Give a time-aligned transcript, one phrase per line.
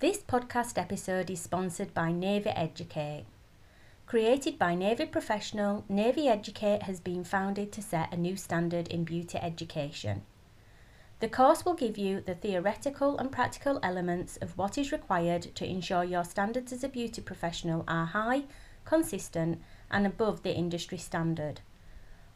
[0.00, 3.24] This podcast episode is sponsored by Navy Educate.
[4.06, 9.02] Created by Navy professional, Navy Educate has been founded to set a new standard in
[9.02, 10.22] beauty education.
[11.18, 15.68] The course will give you the theoretical and practical elements of what is required to
[15.68, 18.44] ensure your standards as a beauty professional are high,
[18.84, 19.60] consistent,
[19.90, 21.60] and above the industry standard.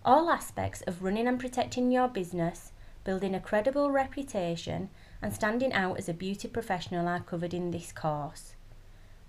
[0.05, 2.73] All aspects of running and protecting your business,
[3.05, 4.91] building a credible reputation,
[5.23, 8.55] and standing out as a beauty professional are covered in this course.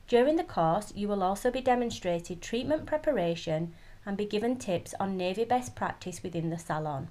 [0.08, 3.74] During the course, you will also be demonstrated treatment preparation
[4.06, 7.08] and be given tips on Navy best practice within the salon.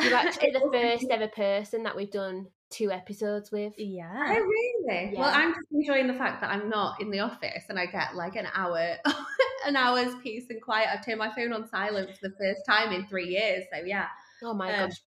[0.00, 3.74] You're actually the first ever person that we've done two episodes with.
[3.78, 4.14] Yeah.
[4.26, 4.40] Oh, Yeah.
[4.40, 5.14] really?
[5.16, 8.14] Well, I'm just enjoying the fact that I'm not in the office and I get
[8.14, 8.96] like an hour,
[9.66, 10.88] an hour's peace and quiet.
[10.92, 13.64] I've turned my phone on silent for the first time in three years.
[13.72, 14.08] So yeah,
[14.42, 15.02] Oh my Um, gosh.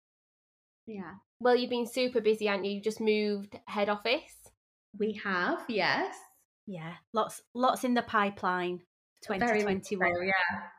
[0.86, 2.72] yeah, Well, you've been super busy, haven't you?
[2.76, 4.36] You just moved head office.
[4.98, 5.64] we have.
[5.68, 6.14] Yes,
[6.66, 6.94] Yeah.
[7.12, 8.82] Lots lots in the pipeline.
[9.28, 10.14] Very much 2021.
[10.14, 10.32] so, yeah,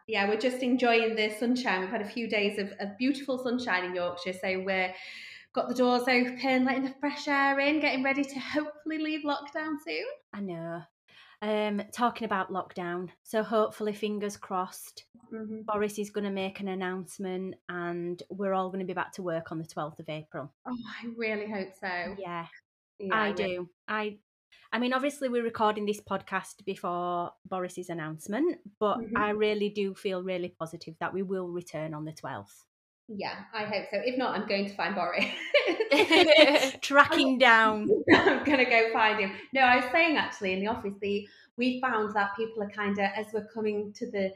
[0.08, 0.30] yeah.
[0.30, 1.82] We're just enjoying the sunshine.
[1.82, 4.94] We've had a few days of, of beautiful sunshine in Yorkshire, so we're
[5.54, 9.76] got the doors open, letting the fresh air in, getting ready to hopefully leave lockdown
[9.86, 10.06] soon.
[10.34, 10.82] I know.
[11.44, 13.10] Um, talking about lockdown.
[13.24, 15.62] So hopefully, fingers crossed, Mm-hmm.
[15.66, 19.24] Boris is going to make an announcement, and we're all going to be back to
[19.24, 20.54] work on the 12th of April.
[20.66, 22.16] Oh, I really hope so.
[22.20, 22.46] Yeah,
[23.00, 23.68] Yeah, I do.
[23.88, 24.20] I,
[24.72, 29.18] I mean, obviously, we're recording this podcast before Boris's announcement, but Mhm.
[29.18, 32.66] I really do feel really positive that we will return on the 12th.
[33.08, 33.98] Yeah, I hope so.
[34.04, 35.26] If not, I'm going to find Boris.
[36.82, 37.90] Tracking down.
[38.14, 39.34] I'm gonna go find him.
[39.54, 41.28] No, I was saying actually in the office, the
[41.58, 44.32] we found that people are kind of as we're coming to the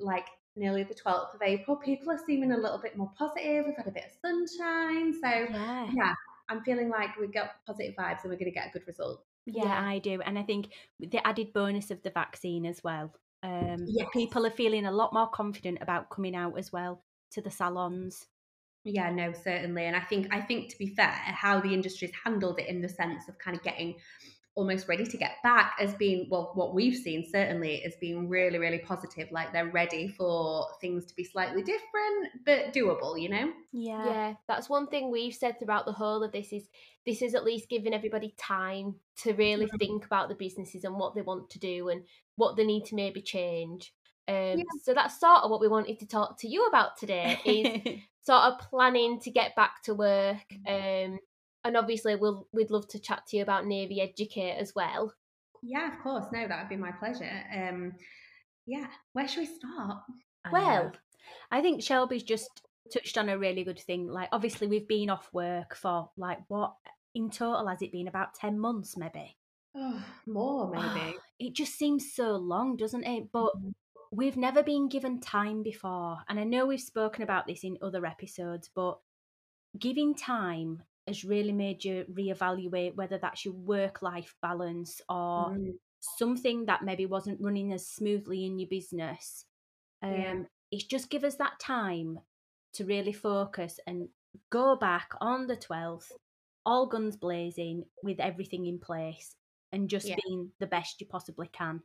[0.00, 3.66] like nearly the 12th of April, people are seeming a little bit more positive.
[3.66, 5.90] We've had a bit of sunshine, so Yeah.
[5.92, 6.14] yeah,
[6.48, 9.22] I'm feeling like we've got positive vibes and we're going to get a good result.
[9.44, 9.86] Yeah, Yeah.
[9.86, 10.22] I do.
[10.22, 13.12] And I think the added bonus of the vaccine as well,
[13.42, 14.08] um, Yes.
[14.14, 17.02] people are feeling a lot more confident about coming out as well
[17.32, 18.26] to the salons.
[18.84, 19.84] Yeah, no, certainly.
[19.86, 22.88] And I think I think to be fair, how the industry's handled it in the
[22.88, 23.96] sense of kind of getting
[24.56, 28.58] almost ready to get back has been well, what we've seen certainly has been really,
[28.58, 29.28] really positive.
[29.30, 33.52] Like they're ready for things to be slightly different but doable, you know?
[33.72, 34.06] Yeah.
[34.06, 36.68] Yeah, that's one thing we've said throughout the whole of this is
[37.04, 41.14] this is at least giving everybody time to really think about the businesses and what
[41.14, 42.04] they want to do and
[42.36, 43.92] what they need to maybe change.
[44.28, 44.64] Um, Yeah.
[44.82, 48.42] So that's sort of what we wanted to talk to you about today is sort
[48.44, 50.44] of planning to get back to work.
[50.66, 51.18] Um,
[51.64, 55.12] and obviously, we'll we'd love to chat to you about Navy Educate as well.
[55.62, 56.26] Yeah, of course.
[56.32, 57.42] No, that would be my pleasure.
[57.52, 57.94] Um
[58.66, 60.02] yeah, where should we start?
[60.52, 60.92] Well-
[61.50, 62.62] I think Shelby's just
[62.92, 64.06] touched on a really good thing.
[64.08, 66.74] Like, obviously, we've been off work for like what
[67.14, 69.36] in total has it been about 10 months, maybe?
[69.74, 71.16] Oh, more maybe.
[71.40, 73.32] It just seems so long, doesn't it?
[73.32, 73.52] But
[74.12, 76.18] we've never been given time before.
[76.28, 78.98] And I know we've spoken about this in other episodes, but
[79.78, 85.78] giving time has really made you reevaluate whether that's your work life balance or Mm.
[86.00, 89.46] something that maybe wasn't running as smoothly in your business.
[90.02, 90.44] Um, Yeah.
[90.72, 92.18] It's just give us that time
[92.72, 94.08] to really focus and
[94.50, 96.12] go back on the 12th,
[96.64, 99.36] all guns blazing with everything in place
[99.72, 100.16] and just Yeah.
[100.24, 101.82] being the best you possibly can.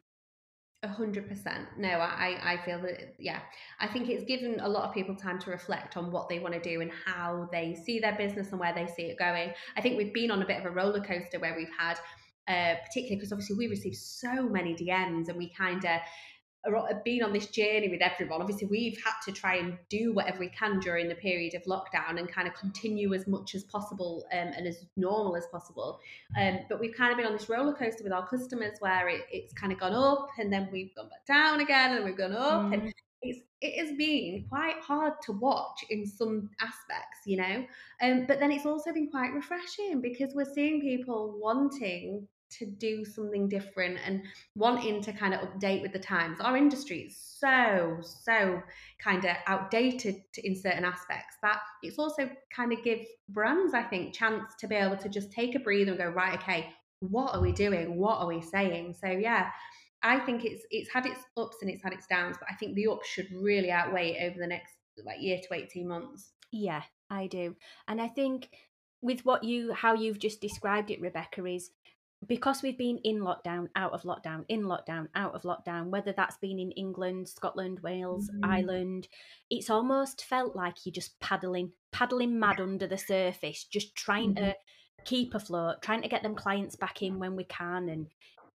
[0.83, 1.67] Hundred percent.
[1.77, 3.41] No, I, I feel that, yeah,
[3.79, 6.55] I think it's given a lot of people time to reflect on what they want
[6.55, 9.53] to do and how they see their business and where they see it going.
[9.77, 11.99] I think we've been on a bit of a roller coaster where we've had,
[12.47, 16.01] uh, particularly because obviously we received so many DMs and we kind of
[17.03, 18.41] been on this journey with everyone.
[18.41, 22.19] Obviously, we've had to try and do whatever we can during the period of lockdown
[22.19, 25.99] and kind of continue as much as possible um, and as normal as possible.
[26.39, 29.21] Um, but we've kind of been on this roller coaster with our customers where it,
[29.31, 32.33] it's kind of gone up and then we've gone back down again and we've gone
[32.33, 32.63] up.
[32.63, 32.73] Mm.
[32.73, 37.65] And it's, it has been quite hard to watch in some aspects, you know.
[38.01, 42.27] Um, but then it's also been quite refreshing because we're seeing people wanting
[42.59, 44.23] to do something different and
[44.55, 46.39] wanting to kind of update with the times.
[46.39, 48.61] Our industry is so, so
[48.99, 52.99] kind of outdated in certain aspects that it's also kind of give
[53.29, 56.37] brands, I think, chance to be able to just take a breather and go, right,
[56.39, 56.69] okay,
[56.99, 57.97] what are we doing?
[57.97, 58.95] What are we saying?
[59.03, 59.49] So yeah,
[60.03, 62.75] I think it's it's had its ups and it's had its downs, but I think
[62.75, 64.73] the ups should really outweigh it over the next
[65.05, 66.31] like year to 18 months.
[66.51, 67.55] Yeah, I do.
[67.87, 68.49] And I think
[69.01, 71.71] with what you how you've just described it rebecca is
[72.27, 76.37] because we've been in lockdown, out of lockdown, in lockdown, out of lockdown, whether that's
[76.37, 78.47] been in England, Scotland, Wales, mm.
[78.47, 79.07] Ireland,
[79.49, 84.45] it's almost felt like you're just paddling, paddling mad under the surface, just trying mm-hmm.
[84.45, 84.55] to
[85.03, 87.89] keep afloat, trying to get them clients back in when we can.
[87.89, 88.07] And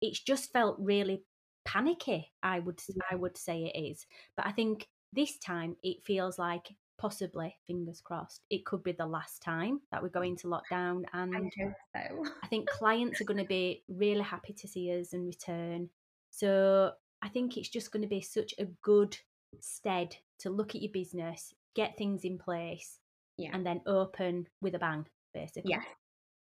[0.02, 1.22] it's just felt really
[1.64, 2.80] panicky, I would.
[3.10, 4.06] I would say it is.
[4.36, 9.06] But I think this time it feels like possibly, fingers crossed, it could be the
[9.06, 11.02] last time that we go into lockdown.
[11.12, 12.24] And I so.
[12.42, 15.90] I think clients are going to be really happy to see us and return.
[16.30, 16.92] So
[17.22, 19.16] I think it's just going to be such a good
[19.60, 22.98] stead to look at your business, get things in place,
[23.36, 23.50] yeah.
[23.52, 25.70] and then open with a bang, basically.
[25.70, 25.84] Yes.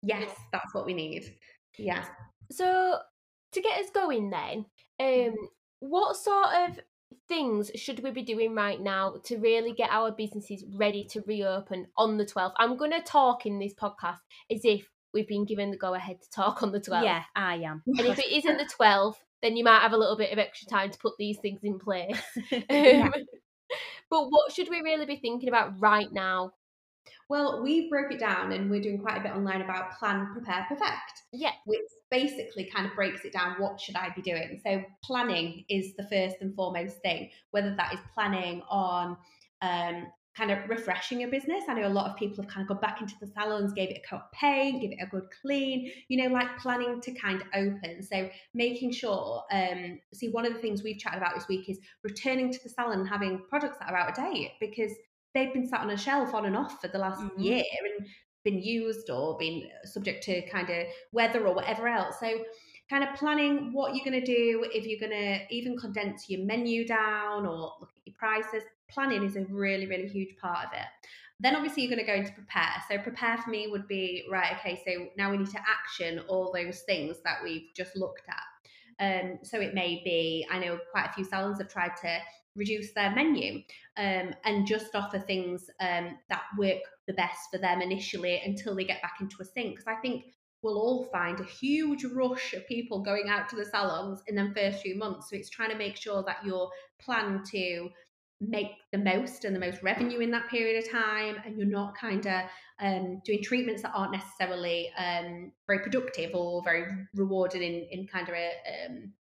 [0.01, 1.35] Yes, that's what we need.
[1.77, 2.03] Yeah.
[2.51, 2.97] So
[3.53, 4.65] to get us going then,
[5.00, 5.35] um,
[5.79, 6.79] what sort of
[7.27, 11.88] things should we be doing right now to really get our businesses ready to reopen
[11.98, 12.54] on the 12th?
[12.57, 14.19] I'm going to talk in this podcast
[14.51, 17.04] as if we've been given the go ahead to talk on the 12th.
[17.04, 17.83] Yeah, I am.
[17.86, 20.68] And if it isn't the 12th, then you might have a little bit of extra
[20.68, 22.18] time to put these things in place.
[22.51, 23.12] um,
[24.10, 26.51] but what should we really be thinking about right now
[27.29, 30.65] well, we broke it down and we're doing quite a bit online about plan, prepare,
[30.67, 31.23] perfect.
[31.31, 31.51] Yeah.
[31.65, 31.79] Which
[32.11, 34.59] basically kind of breaks it down what should I be doing?
[34.63, 39.17] So planning is the first and foremost thing, whether that is planning on
[39.61, 41.63] um, kind of refreshing your business.
[41.67, 43.89] I know a lot of people have kind of gone back into the salons, gave
[43.89, 47.11] it a coat of paint, give it a good clean, you know, like planning to
[47.13, 48.01] kind of open.
[48.01, 51.79] So making sure, um, see, one of the things we've chatted about this week is
[52.03, 54.91] returning to the salon and having products that are out of date because
[55.33, 57.39] they've been sat on a shelf on and off for the last mm-hmm.
[57.39, 57.63] year
[57.97, 58.07] and
[58.44, 62.19] been used or been subject to kind of weather or whatever else.
[62.19, 62.44] So
[62.89, 66.45] kind of planning what you're going to do if you're going to even condense your
[66.45, 70.74] menu down or look at your prices planning is a really really huge part of
[70.74, 70.85] it
[71.39, 74.53] then obviously you're going to go into prepare so prepare for me would be right
[74.59, 78.44] okay so now we need to action all those things that we've just looked at
[79.00, 82.19] um, so it may be i know quite a few salons have tried to
[82.55, 83.61] reduce their menu
[83.97, 88.83] um, and just offer things um, that work the best for them initially until they
[88.83, 89.71] get back into a sync.
[89.71, 90.25] Because I think
[90.61, 94.53] we'll all find a huge rush of people going out to the salons in the
[94.55, 95.29] first few months.
[95.29, 96.69] So it's trying to make sure that you're
[97.00, 97.89] planned to
[98.39, 101.95] make the most and the most revenue in that period of time and you're not
[101.95, 102.43] kind of
[102.81, 108.27] um, doing treatments that aren't necessarily um, very productive or very rewarding in, in kind
[108.27, 108.51] of a
[108.86, 109.13] um,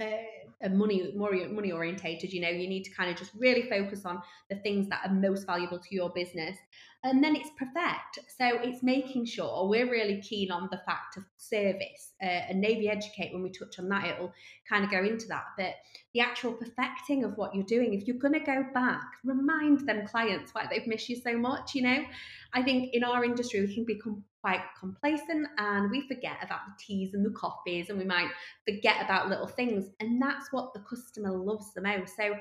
[0.00, 4.04] uh, money more money orientated you know you need to kind of just really focus
[4.04, 6.56] on the things that are most valuable to your business
[7.02, 8.18] and then it's perfect.
[8.36, 12.90] So it's making sure we're really keen on the fact of service uh, and navy
[12.90, 14.32] educate when we touch on that it'll
[14.68, 15.44] kind of go into that.
[15.56, 15.74] But
[16.12, 20.06] the actual perfecting of what you're doing if you're going to go back remind them
[20.06, 22.04] clients why they've missed you so much you know?
[22.52, 26.84] I think in our industry we can become quite complacent and we forget about the
[26.84, 28.28] teas and the coffees and we might
[28.68, 32.14] forget about little things and that's what the customer loves the most.
[32.16, 32.34] So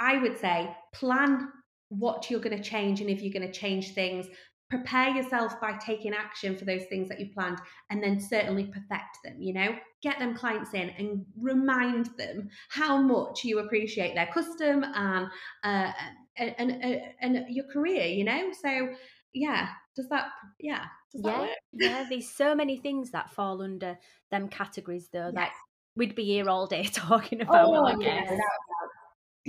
[0.00, 1.48] i would say plan
[1.98, 4.26] what you're going to change and if you're going to change things
[4.70, 7.58] prepare yourself by taking action for those things that you've planned
[7.90, 9.68] and then certainly perfect them you know
[10.02, 15.28] get them clients in and remind them how much you appreciate their custom and
[15.62, 15.92] uh,
[16.36, 18.88] and, and, and your career you know so
[19.32, 23.98] yeah does that yeah does yeah that yeah there's so many things that fall under
[24.30, 25.34] them categories though yes.
[25.34, 25.52] that
[25.96, 28.28] we'd be here all day talking about oh, I guess.
[28.30, 28.38] Yeah,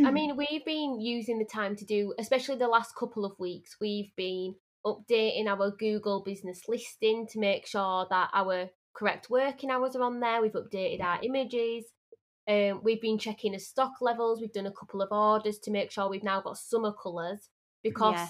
[0.03, 3.77] I mean, we've been using the time to do, especially the last couple of weeks,
[3.79, 9.95] we've been updating our Google business listing to make sure that our correct working hours
[9.95, 10.41] are on there.
[10.41, 11.85] We've updated our images.
[12.47, 14.39] Um, we've been checking the stock levels.
[14.39, 17.49] We've done a couple of orders to make sure we've now got summer colours
[17.83, 18.27] because Yeah.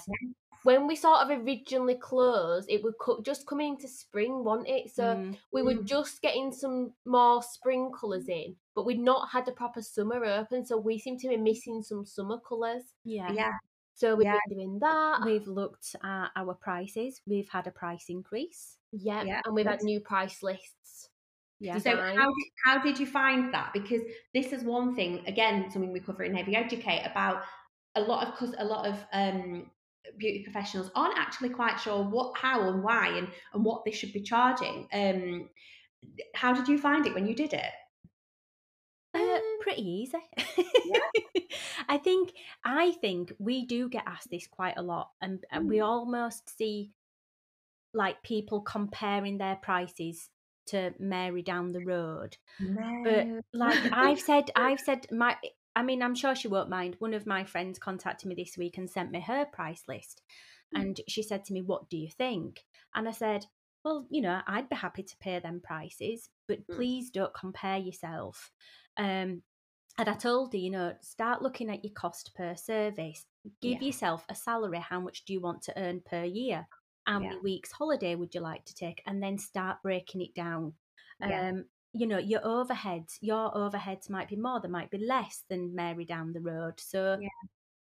[0.66, 4.90] When we sort of originally closed, it would co- just come into spring, wasn't it?
[4.90, 5.38] So Mm.
[5.52, 5.84] we were Mm.
[5.84, 10.64] just getting some more spring colours in, but we'd not had the proper summer open,
[10.66, 12.94] so we seem to be missing some summer colours.
[13.04, 13.32] yeah.
[13.32, 13.52] Yeah,
[13.94, 14.38] So we've Yeah.
[14.48, 15.22] been doing that.
[15.24, 17.22] We've looked at our prices.
[17.26, 18.78] We've had a price increase.
[18.92, 21.10] yeah, Yeah, and we've had new price lists.
[21.60, 21.78] Yeah.
[21.78, 23.72] So how did, how did you find that?
[23.72, 24.02] Because
[24.34, 27.44] this is one thing again, something we cover in Navy Educate about
[27.94, 29.70] a lot of because a lot of um,
[30.16, 34.12] beauty professionals aren't actually quite sure what, how, and why, and and what they should
[34.12, 34.88] be charging.
[34.92, 35.48] Um,
[36.34, 37.72] how did you find it when you did it?
[39.14, 40.18] Uh, Um, pretty easy.
[41.88, 42.32] I think
[42.64, 46.92] I think we do get asked this quite a lot, and, and we almost see
[47.94, 50.28] like people comparing their prices
[50.66, 52.36] to Mary down the road.
[53.04, 55.36] But like I've said, I've said my.
[55.76, 56.96] I mean, I'm sure she won't mind.
[56.98, 60.22] One of my friends contacted me this week and sent me her price list,
[60.72, 60.82] Mm.
[60.82, 63.46] and she said to me, "What do you think?" And I said,
[63.84, 66.70] "Well, you know, I'd be happy to pay them prices, but Mm.
[66.70, 68.52] please don't compare yourself."
[68.96, 69.44] Um,
[69.98, 73.26] and I told her, you know, start looking at your cost per service.
[73.62, 73.82] Give Yeah.
[73.82, 74.78] yourself a salary.
[74.78, 76.68] How much do you want to earn per year?
[77.06, 77.20] How Yeah.
[77.20, 79.02] many weeks holiday would you like to take?
[79.06, 80.76] And then start breaking it down.
[81.18, 81.46] Yeah.
[81.50, 81.68] Um,
[81.98, 86.04] you know, your overheads, your overheads might be more, they might be less than Mary
[86.04, 86.80] down the road.
[86.80, 87.28] So, Yeah.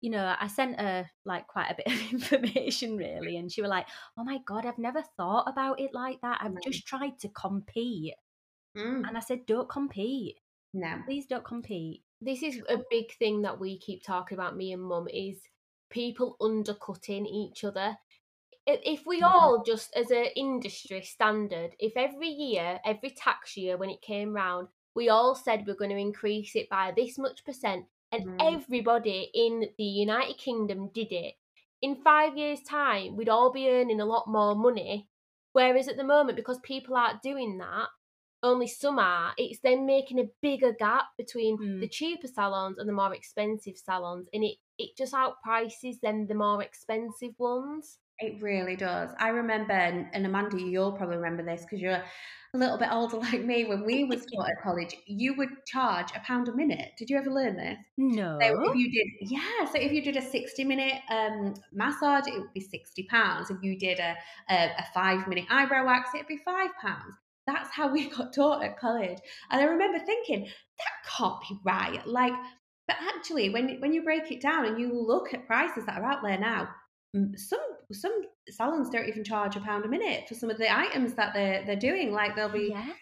[0.01, 3.69] you know, I sent her like quite a bit of information really, and she was
[3.69, 3.87] like,
[4.17, 6.41] "Oh my god, I've never thought about it like that.
[6.41, 6.61] I've No.
[6.61, 8.15] just tried to compete."
[8.75, 10.39] Mm, And I said, "Don't compete.
[10.73, 11.03] no.
[11.05, 14.83] Please don't compete." this is a big thing that we keep talking about me and
[14.83, 15.41] mum is
[15.89, 17.97] people undercutting each other
[18.67, 23.89] if we all just as an industry standard if every year every tax year when
[23.89, 27.85] it came round we all said we're going to increase it by this much percent
[28.11, 28.55] and Mm.
[28.55, 31.35] everybody in the united kingdom did it
[31.81, 35.07] in five years time we'd all be earning a lot more money
[35.53, 37.87] whereas at the moment because people aren't doing that
[38.43, 41.81] only some are, it's then making a bigger gap between Mm.
[41.81, 46.35] the cheaper salons and the more expensive salons, and it, it just outprices then the
[46.35, 47.97] more expensive ones.
[48.19, 49.11] It really does.
[49.19, 52.03] I remember, and, and Amanda, you'll probably remember this because you're
[52.53, 53.65] a little bit older like me.
[53.65, 56.91] When we was taught at college, you would charge a pound a minute.
[56.97, 57.77] Did you ever learn this?
[57.97, 58.39] No.
[58.41, 59.65] So if you did, yeah.
[59.71, 63.49] So if you did a sixty-minute um, massage, it would be sixty pounds.
[63.49, 64.15] If you did a,
[64.49, 67.15] a a five-minute eyebrow wax, it'd be five pounds.
[67.45, 69.19] That's how we got taught at college.
[69.51, 72.05] And I remember thinking that can't be right.
[72.07, 72.33] Like,
[72.87, 76.05] but actually, when when you break it down and you look at prices that are
[76.05, 76.69] out there now,
[77.35, 77.59] some
[77.91, 81.33] some salons don't even charge a pound a minute for some of the items that
[81.33, 82.11] they're they're doing.
[82.11, 82.93] Like they'll be yeah.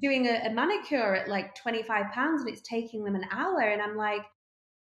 [0.00, 3.82] doing a, a manicure at like 25 pounds and it's taking them an hour and
[3.82, 4.22] i'm like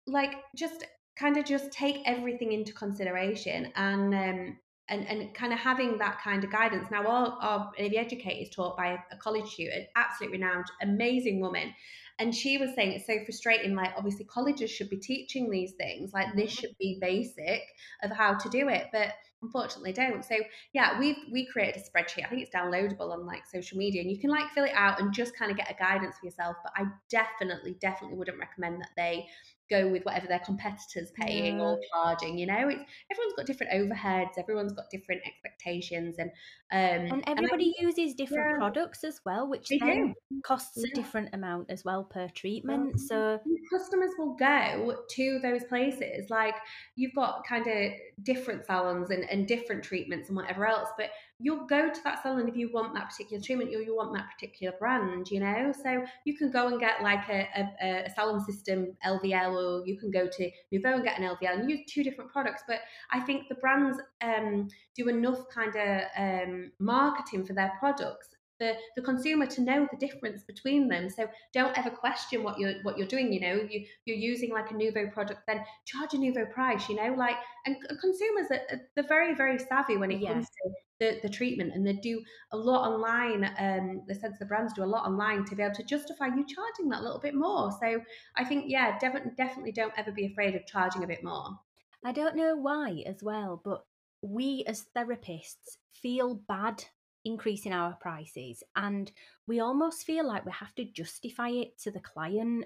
[0.06, 0.84] like just
[1.18, 4.56] kind of just take everything into consideration and um
[4.90, 6.88] and, and kind of having that kind of guidance.
[6.90, 11.72] Now, our, our Navy Educate is taught by a, college student, absolutely renowned, amazing woman.
[12.20, 13.74] And she was saying it's so frustrating.
[13.74, 16.12] Like, obviously, colleges should be teaching these things.
[16.12, 16.60] Like, this mm-hmm.
[16.60, 17.62] should be basic
[18.02, 18.88] of how to do it.
[18.92, 20.24] But unfortunately don't.
[20.24, 20.36] So
[20.72, 22.24] yeah, we've we created a spreadsheet.
[22.24, 25.00] I think it's downloadable on like social media, and you can like fill it out
[25.00, 26.56] and just kind of get a guidance for yourself.
[26.62, 29.26] But I definitely, definitely wouldn't recommend that they
[29.70, 32.38] go with whatever their competitors paying or charging.
[32.38, 36.30] You know, it's everyone's got different overheads, everyone's got different expectations, and
[36.72, 38.56] um, And I- everybody uses different yeah.
[38.58, 40.40] products as well, which then do.
[40.42, 40.90] costs Yeah.
[40.92, 43.00] a different amount as well per treatment.
[43.00, 46.54] So customers will go to those places like
[46.96, 51.66] you've got kind of different salons and, and different treatments and whatever else but you'll
[51.66, 54.74] go to that salon if you want that particular treatment or you want that particular
[54.78, 55.72] brand you know?
[55.82, 57.48] So you can go and get like a,
[57.82, 61.60] a, a salon system lvl or you can go to nouveau and get an lvl
[61.60, 62.62] and use two different products.
[62.66, 62.80] But
[63.10, 68.28] i think the brands um, do enough kind of um, marketing for their products
[68.58, 71.08] the, the consumer to know the difference between them.
[71.08, 73.54] So don't ever question what you're what you're doing you know?
[73.68, 77.14] You you're using like a nouveau product then charge a nouveau price you know?
[77.14, 80.26] Like and c- consumers are are- they're very very savvy when it Yeah.
[80.26, 80.70] comes to
[81.00, 84.84] the, the treatment and they do a lot online um the sense the brands do
[84.84, 88.00] a lot online to be able to justify you charging that little bit more so
[88.36, 91.58] i think yeah definitely definitely don't ever be afraid of charging a bit more
[92.04, 93.84] I don't know why as well, but
[94.22, 96.84] we as therapists feel bad
[97.24, 99.12] increasing our prices and
[99.46, 102.64] we almost feel like we have to justify it to the client.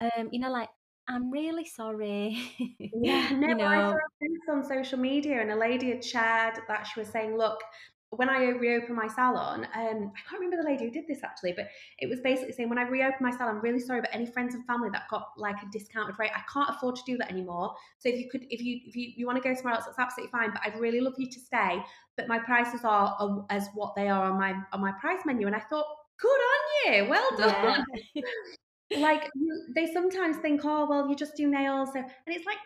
[0.00, 0.68] Um, you know, like,
[1.08, 2.38] I'm really sorry.
[2.92, 6.60] Yeah, no, you I saw know, a on social media and a lady had shared
[6.68, 7.60] that she was saying, look,
[8.10, 11.52] when I reopen my salon, um, I can't remember the lady who did this actually,
[11.52, 14.24] but it was basically saying when I reopen my salon, I'm really sorry, but any
[14.24, 17.30] friends and family that got like a discounted rate, I can't afford to do that
[17.30, 17.74] anymore.
[17.98, 19.98] So if you could, if you if you, you want to go somewhere else, that's
[19.98, 20.52] absolutely fine.
[20.52, 21.82] But I'd really love you to stay.
[22.16, 25.46] But my prices are, are as what they are on my on my price menu.
[25.46, 25.86] And I thought,
[26.18, 27.84] good on you, well done.
[28.14, 28.22] Yeah.
[28.96, 29.30] like
[29.74, 32.58] they sometimes think, oh well, you just do nails, and it's like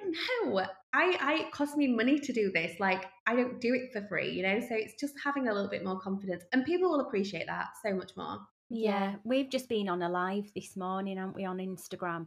[0.44, 0.60] no,
[0.92, 2.78] I, I it costs me money to do this.
[2.78, 4.60] Like I don't do it for free, you know.
[4.60, 7.94] So it's just having a little bit more confidence, and people will appreciate that so
[7.94, 8.38] much more.
[8.70, 12.26] Yeah, we've just been on a live this morning, aren't we, on Instagram?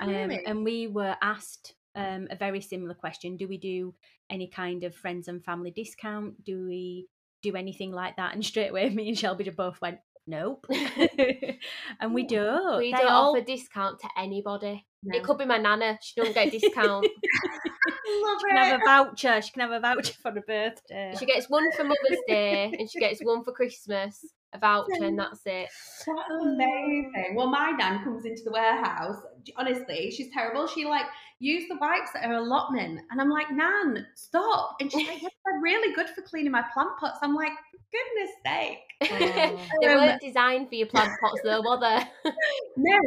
[0.00, 0.38] Oh, really?
[0.38, 3.94] um, and we were asked um, a very similar question: Do we do
[4.28, 6.44] any kind of friends and family discount?
[6.44, 7.06] Do we
[7.42, 8.34] do anything like that?
[8.34, 10.66] And straight away, me and Shelby both went, nope.
[12.00, 12.76] and we do.
[12.78, 13.34] We don't all...
[13.34, 14.86] offer discount to anybody.
[15.02, 15.16] No.
[15.16, 15.98] It could be my nana.
[16.02, 17.06] She don't get a discount.
[18.06, 18.50] Love she it.
[18.50, 19.42] can have a voucher.
[19.42, 21.14] She can have a voucher for her birthday.
[21.18, 24.24] She gets one for Mother's Day and she gets one for Christmas.
[24.52, 25.68] A voucher and that's it.
[26.06, 27.34] That's amazing.
[27.34, 29.16] Well, my nan comes into the warehouse.
[29.56, 30.66] Honestly, she's terrible.
[30.66, 31.06] She like
[31.38, 34.76] used the wipes at her allotment, and I'm like, Nan, stop!
[34.80, 37.18] And she's like, yeah, they're really good for cleaning my plant pots.
[37.22, 37.52] I'm like,
[37.92, 38.78] goodness sake.
[39.82, 42.02] They um, weren't designed for your plant pots though, were they?
[42.76, 42.98] no.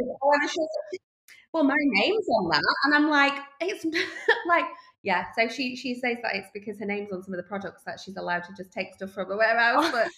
[1.52, 2.62] well, my name's on that.
[2.84, 3.84] And I'm like, it's
[4.46, 4.66] like,
[5.02, 5.24] yeah.
[5.36, 7.98] So she she says that it's because her name's on some of the products that
[7.98, 9.90] she's allowed to just take stuff from the warehouse.
[9.90, 10.08] But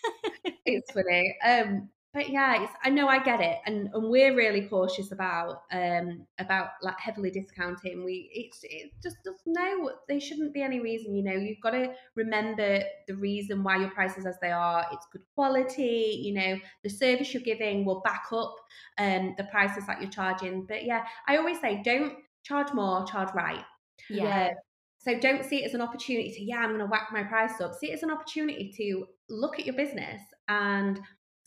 [0.67, 1.37] it's funny.
[1.45, 6.27] Um, but yeah, I know I get it, and and we're really cautious about um
[6.39, 8.05] about like heavily discounting.
[8.05, 11.15] We it's it just does no, there shouldn't be any reason.
[11.15, 14.85] You know, you've got to remember the reason why your prices as they are.
[14.93, 16.21] It's good quality.
[16.23, 18.57] You know, the service you're giving will back up
[18.99, 20.67] um the prices that you're charging.
[20.67, 23.65] But yeah, I always say don't charge more, charge right.
[24.11, 24.51] Yeah.
[24.51, 24.55] Uh,
[24.99, 27.61] so don't see it as an opportunity to yeah, I'm going to whack my price
[27.61, 27.75] up.
[27.75, 31.01] See it as an opportunity to look at your business and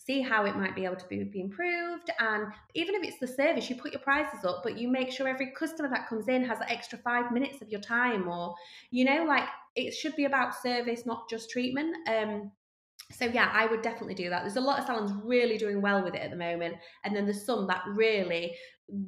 [0.05, 2.11] see how it might be able to be, be improved.
[2.19, 5.27] And even if it's the service, you put your prices up, but you make sure
[5.27, 8.53] every customer that comes in has an extra five minutes of your time, or
[8.91, 9.45] you know, like
[9.75, 11.95] it should be about service, not just treatment.
[12.07, 12.51] Um,
[13.11, 14.41] so yeah, I would definitely do that.
[14.41, 17.25] There's a lot of salons really doing well with it at the moment, and then
[17.25, 18.55] there's some that really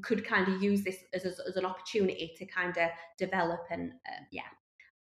[0.01, 3.60] could kind of use this as, as, as an opportunity to kind of develop.
[3.69, 4.41] And uh, yeah,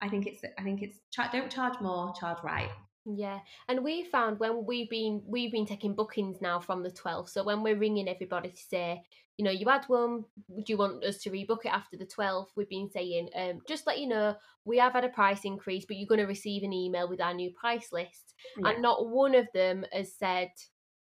[0.01, 0.99] I think it's I think it's
[1.33, 2.71] don't charge more, charge right.
[3.07, 7.31] Yeah, and we found when we've been we've been taking bookings now from the 12th.
[7.31, 9.03] So when we're ringing everybody to say,
[9.37, 12.49] you know, you had one, would you want us to rebook it after the 12th?
[12.57, 15.97] We've been saying, um, just let you know, we have had a price increase, but
[15.97, 18.35] you're going to receive an email with our new price list.
[18.57, 18.71] Yeah.
[18.71, 20.51] And not one of them has said,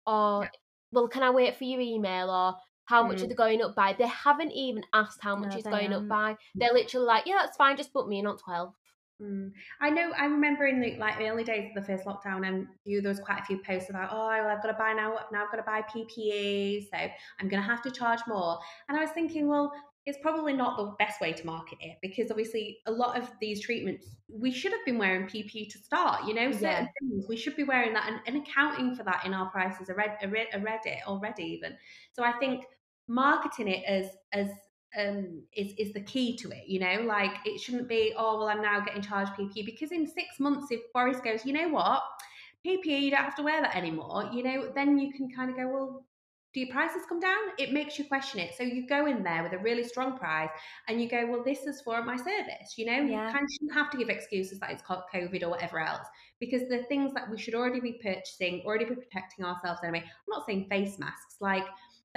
[0.08, 0.50] oh, yeah.
[0.92, 3.26] well, can I wait for your email or how much mm.
[3.26, 3.94] are they going up by?
[3.94, 6.06] They haven't even asked how much no, it's going haven't.
[6.06, 6.38] up by.
[6.56, 8.74] They're literally like, yeah, that's fine, just book me in on 12.
[9.22, 9.52] Mm.
[9.82, 10.12] I know.
[10.18, 13.20] I remember in the like early days of the first lockdown, and you there was
[13.20, 15.18] quite a few posts about, oh, well, I've got to buy now.
[15.32, 16.98] Now I've got to buy PPE, so
[17.40, 18.60] I'm going to have to charge more.
[18.90, 19.72] And I was thinking, well,
[20.06, 23.62] it's probably not the best way to market it because obviously a lot of these
[23.62, 26.26] treatments we should have been wearing PPE to start.
[26.26, 26.88] You know, certain yeah.
[27.02, 30.14] things we should be wearing that and, and accounting for that in our prices already,
[30.24, 31.76] already, already even.
[32.14, 32.64] So I think
[33.08, 34.50] marketing it as as
[34.98, 36.68] um, is is the key to it.
[36.68, 40.08] You know, like it shouldn't be oh well I'm now getting charged PPE because in
[40.08, 42.02] six months if Boris goes you know what
[42.66, 44.30] PPE you don't have to wear that anymore.
[44.34, 46.06] You know then you can kind of go well
[46.54, 47.38] do your prices come down?
[47.60, 48.56] It makes you question it.
[48.56, 50.50] So you go in there with a really strong price
[50.88, 52.78] and you go, well, this is for my service.
[52.78, 53.28] You know, yeah.
[53.28, 56.08] you kind of shouldn't have to give excuses that it's called COVID or whatever else
[56.40, 60.00] because the things that we should already be purchasing, already be protecting ourselves anyway.
[60.00, 61.66] I'm not saying face masks, like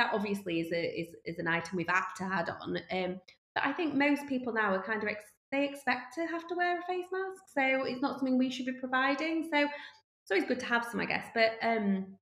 [0.01, 2.79] that obviously is a is, is an item we've had to add on.
[2.91, 3.21] Um,
[3.55, 6.55] but I think most people now are kind of ex- they expect to have to
[6.55, 9.49] wear a face mask, so it's not something we should be providing.
[9.53, 11.27] So it's always good to have some, I guess.
[11.35, 12.17] But um,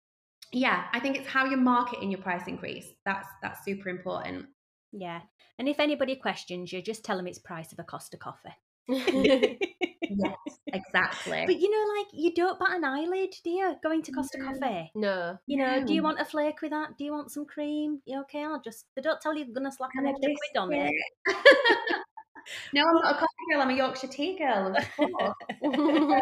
[0.53, 2.89] yeah, I think it's how you market in your price increase.
[3.05, 4.47] That's that's super important.
[4.93, 5.21] Yeah,
[5.59, 8.57] and if anybody questions you, just tell them it's price of a Costa coffee.
[10.11, 11.45] yes, exactly.
[11.47, 13.75] But you know, like you don't bat an eyelid, do you?
[13.83, 14.47] Going to Costa no.
[14.47, 14.91] Coffee.
[14.95, 15.39] No.
[15.47, 15.87] You know, no.
[15.87, 16.97] do you want a flake with that?
[16.99, 18.01] Do you want some cream?
[18.05, 18.45] You okay?
[18.45, 20.93] I'll just they don't tell you they're gonna slap an extra quid on it.
[22.73, 25.35] no, I'm not a coffee girl, I'm a Yorkshire tea girl, of course.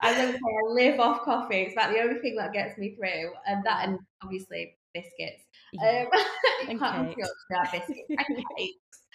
[0.00, 1.62] I don't say I live off coffee.
[1.62, 3.32] It's about the only thing that gets me through.
[3.46, 5.44] And that and obviously biscuits.
[5.72, 6.04] Yeah.
[6.68, 6.80] Um, and
[7.14, 7.28] cakes.
[7.50, 9.05] biscuits and cakes.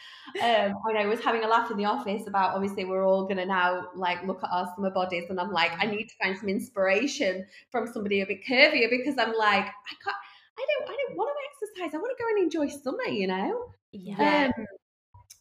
[0.42, 3.46] Um, and I was having a laugh in the office about obviously we're all gonna
[3.46, 6.50] now like look at our summer bodies, and I'm like, I need to find some
[6.50, 10.16] inspiration from somebody a bit curvier because I'm like, I can't,
[10.58, 11.96] I don't, I don't want to exercise.
[11.96, 13.74] I want to go and enjoy summer, you know.
[13.92, 14.52] Yeah.
[14.58, 14.66] Um,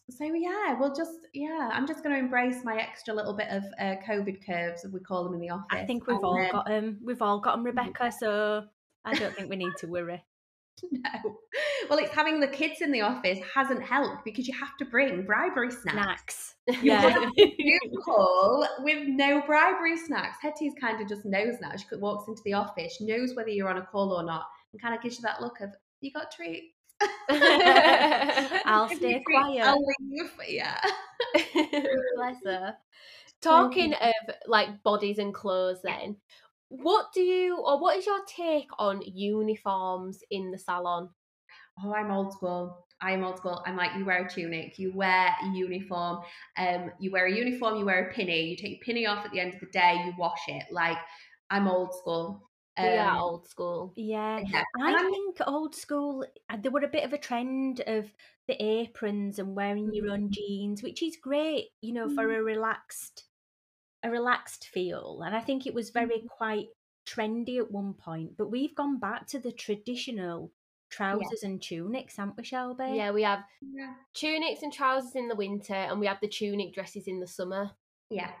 [0.09, 3.63] so yeah, we'll just yeah, I'm just going to embrace my extra little bit of
[3.79, 5.67] uh, COVID curves, as we call them in the office.
[5.71, 6.99] I think we've and, all got them.
[7.03, 8.11] We've all got them, Rebecca.
[8.11, 8.63] So
[9.05, 10.23] I don't think we need to worry.
[10.91, 11.37] No.
[11.89, 15.25] Well, it's having the kids in the office hasn't helped because you have to bring
[15.25, 16.55] bribery snacks.
[16.67, 16.83] Snacks.
[16.83, 17.29] Yeah.
[17.35, 20.37] You call with no bribery snacks.
[20.41, 21.71] Hetty's kind of just knows now.
[21.75, 24.95] She walks into the office, knows whether you're on a call or not, and kind
[24.95, 25.69] of gives you that look of,
[26.01, 26.75] you got treats.
[28.65, 29.61] I'll stay quiet.
[29.63, 30.31] I'll leave.
[30.47, 30.79] Yeah.
[32.15, 32.75] Bless her.
[33.41, 36.17] Talking of like bodies and clothes, then,
[36.71, 41.09] what do you or what is your take on uniforms in the salon?
[41.83, 42.85] Oh, I'm old school.
[43.01, 43.61] I'm old school.
[43.65, 46.23] I'm like, you wear a tunic, you wear a uniform,
[46.57, 49.31] um, you wear a uniform, you wear a pinny, you take your pinny off at
[49.31, 50.65] the end of the day, you wash it.
[50.71, 50.97] Like,
[51.49, 52.49] I'm old school.
[52.77, 53.93] we are Um, old school.
[53.95, 54.41] Yeah.
[54.51, 54.63] yeah.
[54.79, 58.13] I think old school, uh, there were a bit of a trend of
[58.47, 63.25] the aprons and wearing your own jeans, which is great, you know, for a relaxed,
[64.03, 65.21] a relaxed feel.
[65.25, 66.67] And I think it was very quite
[67.05, 68.37] trendy at one point.
[68.37, 70.51] But we've gone back to the traditional
[70.89, 72.91] trousers and tunics, haven't we, Shelby?
[72.93, 73.93] Yeah, we have yeah.
[74.13, 77.71] tunics and trousers in the winter, and we have the tunic dresses in the summer.
[78.09, 78.31] Yeah.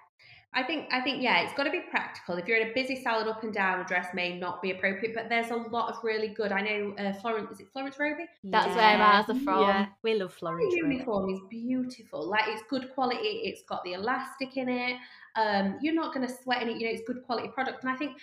[0.53, 2.35] I think I think yeah, it's got to be practical.
[2.35, 5.15] If you're in a busy salad up and down, a dress may not be appropriate,
[5.15, 6.51] but there's a lot of really good.
[6.51, 8.25] I know uh, Florence is it Florence Roby?
[8.43, 9.61] That's where ours are from.
[9.61, 10.73] Yeah, we love Florence.
[10.73, 10.91] Road.
[10.91, 12.27] uniform is beautiful.
[12.27, 13.43] Like it's good quality.
[13.45, 14.97] It's got the elastic in it.
[15.35, 16.77] Um, you're not going to sweat in it.
[16.77, 17.83] You know, it's good quality product.
[17.83, 18.17] And I think,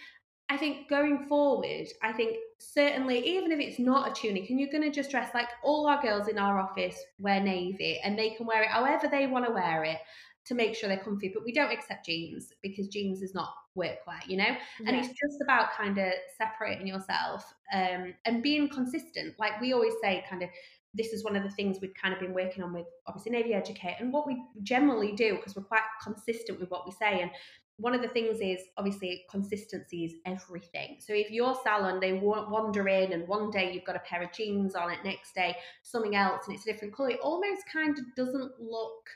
[0.51, 4.71] I think going forward, I think certainly even if it's not a tunic and you're
[4.71, 8.31] going to just dress like all our girls in our office wear navy and they
[8.31, 9.99] can wear it however they want to wear it
[10.47, 11.31] to make sure they're comfy.
[11.33, 14.57] But we don't accept jeans because jeans is not workwear, you know.
[14.87, 19.35] And it's just about kind of separating yourself um, and being consistent.
[19.39, 20.49] Like we always say, kind of
[20.95, 23.55] this is one of the things we've kind of been working on with obviously Navy
[23.55, 27.21] Educate and what we generally do because we're quite consistent with what we say.
[27.21, 27.31] And
[27.77, 30.97] one of the things is obviously consistency is everything.
[30.99, 34.23] So if your salon they wa- wander in and one day you've got a pair
[34.23, 37.63] of jeans on it, next day something else and it's a different color, it almost
[37.73, 39.09] kind of doesn't look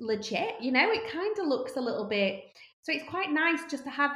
[0.00, 0.54] legit.
[0.60, 2.44] You know, it kind of looks a little bit.
[2.82, 4.12] So it's quite nice just to have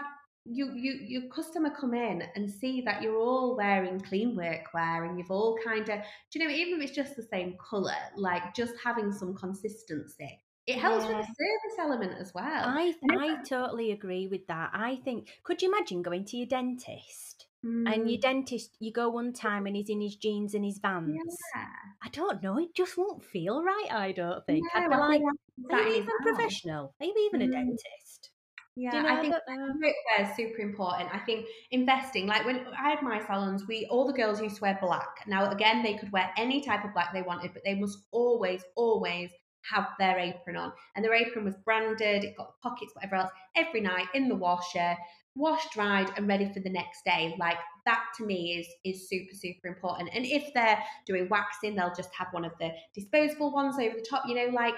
[0.50, 5.18] you you your customer come in and see that you're all wearing clean workwear and
[5.18, 8.54] you've all kind of do you know even if it's just the same color like
[8.54, 13.90] just having some consistency it helps with the service element as well I I totally
[13.90, 14.70] agree with that.
[14.72, 17.48] I think could you imagine going to your dentist
[17.84, 20.78] and Mm, your dentist you go one time and he's in his jeans and his
[20.78, 21.54] vans.
[21.54, 21.88] yeah.
[22.00, 24.70] I don't know, it just won't feel right, I don't think.
[24.74, 25.24] No, I'd be like,
[25.72, 26.94] are you even professional?
[27.00, 27.50] Are you even a Mm.
[27.50, 28.27] dentist?
[28.78, 29.74] Yeah, you know, I think don't know.
[29.82, 31.12] workwear is super important.
[31.12, 34.62] I think investing, like when I had my salons, we all the girls used to
[34.62, 35.24] wear black.
[35.26, 38.64] Now again, they could wear any type of black they wanted, but they must always,
[38.76, 39.30] always
[39.72, 40.72] have their apron on.
[40.94, 44.96] And their apron was branded, it got pockets, whatever else, every night in the washer,
[45.34, 47.34] washed, dried, and ready for the next day.
[47.38, 50.10] Like that to me is is super, super important.
[50.14, 54.06] And if they're doing waxing, they'll just have one of the disposable ones over the
[54.08, 54.74] top, you know, like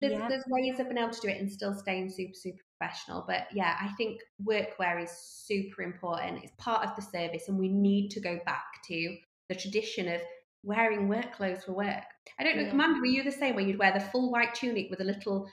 [0.00, 0.28] there's, Yeah.
[0.28, 3.46] there's ways of being able to do it and still staying super super professional but
[3.52, 8.08] yeah i think workwear is super important it's part of the service and we need
[8.08, 9.16] to go back to
[9.48, 10.20] the tradition of
[10.62, 12.04] wearing work clothes for work
[12.38, 12.70] i don't know Yeah.
[12.70, 15.48] commander were you the same where you'd wear the full white tunic with a little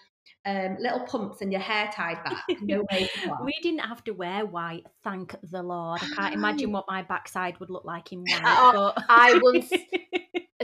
[0.45, 3.09] um, little pumps and your hair tied back no way
[3.43, 6.01] We didn't have to wear white, thank the Lord.
[6.03, 8.41] I can't imagine what my backside would look like in white.
[8.45, 9.05] Oh, but...
[9.09, 9.71] I once-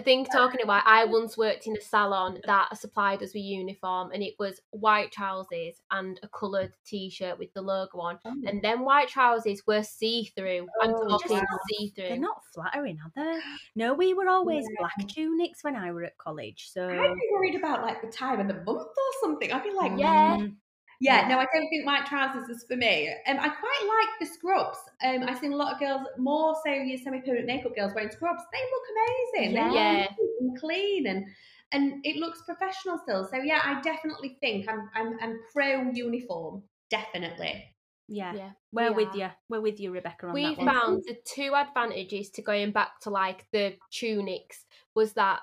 [0.04, 4.22] think talking about I once worked in a salon that supplied us with uniform and
[4.24, 8.20] it was white trousers and a coloured t-shirt with the logo on.
[8.26, 8.34] Oh.
[8.46, 10.68] And then white trousers were see-through.
[10.82, 11.44] I'm Oh, talking wow.
[11.70, 12.08] see-through.
[12.10, 13.40] They're not flattering, are they?
[13.76, 14.76] No, we were always Yeah.
[14.80, 16.70] black tunics when I were at college.
[16.70, 19.72] So i'd be worried about like the time of the month or something i'd be
[19.72, 20.38] like Yeah.
[20.40, 20.56] Mm,
[21.04, 21.28] Yeah, Yeah.
[21.28, 23.10] no, I don't think white trousers is for me.
[23.28, 24.78] Um, I quite like the scrubs.
[25.04, 28.42] Um, I've seen a lot of girls, more so your semi-permanent makeup girls wearing scrubs.
[28.54, 29.56] They look amazing.
[29.56, 30.08] They look Yeah.
[30.40, 31.26] and clean and
[31.74, 33.28] and it looks professional still.
[33.32, 36.64] So yeah, I definitely think I'm I'm, I'm pro uniform.
[36.90, 37.66] Definitely.
[38.08, 38.34] yeah.
[38.36, 39.18] Yeah, We're we with are.
[39.18, 39.30] you.
[39.50, 43.46] We're with you, Rebecca, on We've found the two advantages to going back to like
[43.52, 45.40] the tunics was that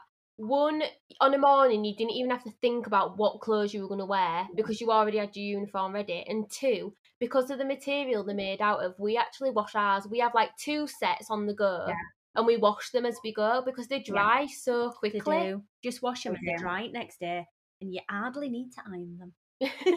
[0.47, 0.83] one
[1.21, 4.01] on a morning you didn't even have to think about what clothes you were going
[4.01, 8.25] to wear because you already had your uniform ready and two because of the material
[8.25, 11.55] they're made out of we actually wash ours we have like two sets on the
[11.55, 11.95] go Yeah.
[12.37, 15.65] and we wash them as we go because they dry so They quickly do.
[15.83, 16.63] Just wash them They and they're do.
[16.63, 17.47] dry next day,
[17.81, 19.35] and you hardly need to iron them.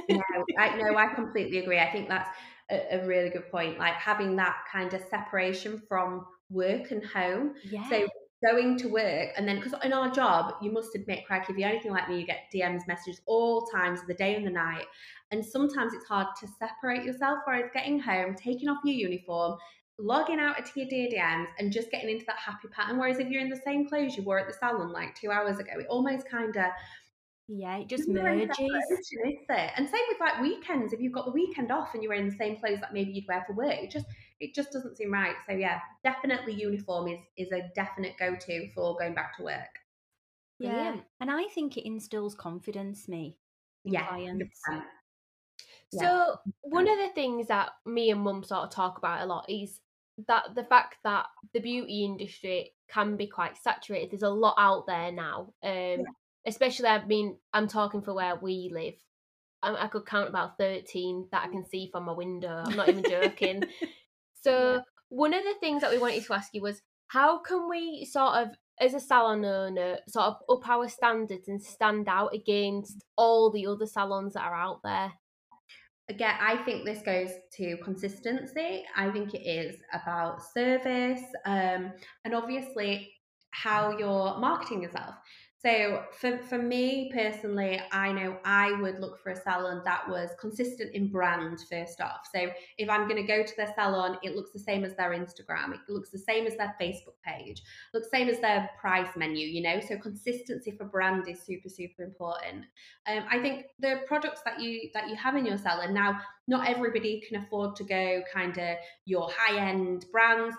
[0.09, 0.21] no,
[0.57, 1.79] I, no, I completely agree.
[1.79, 2.29] I think that's
[2.69, 3.77] a, a really good point.
[3.79, 7.53] Like having that kind of separation from work and home.
[7.63, 7.87] Yeah.
[7.89, 8.07] So
[8.43, 11.69] going to work and then because in our job you must admit craig if you're
[11.69, 14.85] anything like me you get dms messages all times of the day and the night
[15.31, 19.57] and sometimes it's hard to separate yourself whereas getting home taking off your uniform
[19.99, 23.41] logging out into your DMs and just getting into that happy pattern whereas if you're
[23.41, 26.27] in the same clothes you wore at the salon like two hours ago it almost
[26.29, 26.65] kind of
[27.47, 28.49] yeah, it just merges.
[28.57, 29.71] Is it?
[29.75, 30.93] And same with like weekends.
[30.93, 33.27] If you've got the weekend off and you're in the same clothes that maybe you'd
[33.27, 34.05] wear for work, it just
[34.43, 35.35] it just doesn't seem right.
[35.47, 39.79] So yeah, definitely uniform is is a definite go to for going back to work.
[40.59, 41.03] Yeah, Brilliant.
[41.19, 43.37] and I think it instills confidence me.
[43.83, 44.59] yeah, clients.
[45.91, 46.35] So yeah.
[46.61, 49.79] one of the things that me and mum sort of talk about a lot is
[50.27, 54.11] that the fact that the beauty industry can be quite saturated.
[54.11, 55.53] There's a lot out there now.
[55.63, 56.03] Um, yeah
[56.45, 58.95] especially I mean I'm talking for where we live.
[59.61, 62.63] I, I could count about thirteen that I can see from my window.
[62.65, 63.63] I'm not even joking.
[64.43, 64.79] so yeah.
[65.09, 68.35] one of the things that we wanted to ask you was how can we sort
[68.35, 73.51] of as a salon owner sort of up our standards and stand out against all
[73.51, 75.11] the other salons that are out there?
[76.09, 78.83] Again i think this goes to consistency.
[78.95, 81.93] I think it is about service um,
[82.25, 83.13] and obviously
[83.51, 85.15] how you're marketing yourself
[85.65, 90.29] so for, for me personally, I know I would look for a salon that was
[90.37, 92.27] consistent in brand first off.
[92.33, 95.11] So if I'm going to go to their salon, it looks the same as their
[95.11, 97.61] Instagram, it looks the same as their Facebook page,
[97.93, 99.79] looks same as their price menu, you know.
[99.79, 102.65] So consistency for brand is super super important.
[103.07, 106.67] Um, I think the products that you that you have in your salon now, not
[106.67, 110.55] everybody can afford to go kind of your high end brands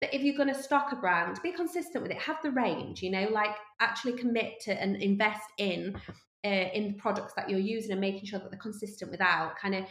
[0.00, 2.18] but if you're going to stock a brand, be consistent with it.
[2.18, 6.00] Have the range, you know, like actually commit to and invest in
[6.44, 9.74] uh, in the products that you're using and making sure that they're consistent without kind
[9.74, 9.84] of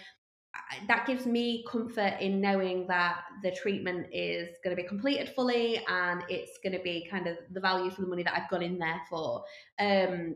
[0.87, 5.81] that gives me comfort in knowing that the treatment is going to be completed fully
[5.87, 8.63] and it's going to be kind of the value for the money that I've gone
[8.63, 9.43] in there for.
[9.79, 10.35] Um,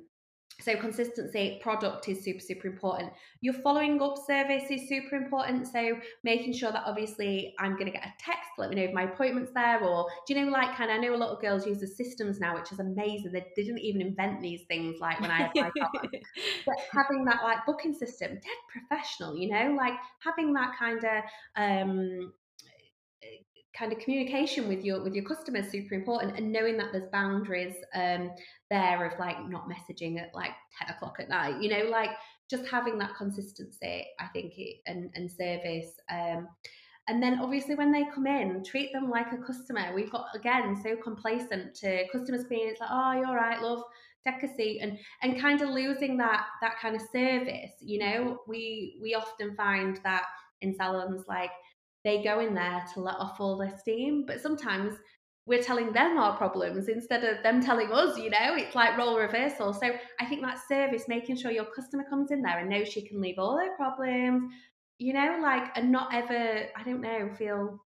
[0.61, 3.11] so consistency product is super super important.
[3.41, 5.67] Your following up service is super important.
[5.67, 8.93] So making sure that obviously i'm going to get a text let me know if
[8.93, 11.41] my appointment's there or do you know like kind of i know a lot of
[11.41, 13.31] girls use the systems now which is amazing.
[13.31, 15.71] They, they didn't even invent these things like when i applied
[16.65, 21.23] but having that like booking system dead professional you know like having that kind of
[21.55, 22.33] um
[23.77, 27.75] kind of communication with your with your customers super important and knowing that there's boundaries
[27.95, 28.31] um
[28.69, 30.51] there of like not messaging at like
[30.85, 32.09] 10 o'clock at night you know like
[32.49, 36.47] just having that consistency i think it, and and service um
[37.07, 39.93] and then obviously when they come in treat them like a customer.
[39.93, 43.83] We've got again so complacent to customers being it's like oh you're right love
[44.25, 48.39] take a seat and and kind of losing that that kind of service you know?
[48.47, 50.23] We we often find that
[50.61, 51.51] in salons like
[52.03, 54.25] they go in there to let off all their steam.
[54.25, 54.95] But sometimes
[55.45, 59.17] we're telling them our problems instead of them telling us, you know, it's like role
[59.17, 59.73] reversal.
[59.73, 63.07] So I think that service, making sure your customer comes in there and knows she
[63.07, 64.51] can leave all their problems,
[64.99, 67.79] you know, like, and not ever, I don't know, feel,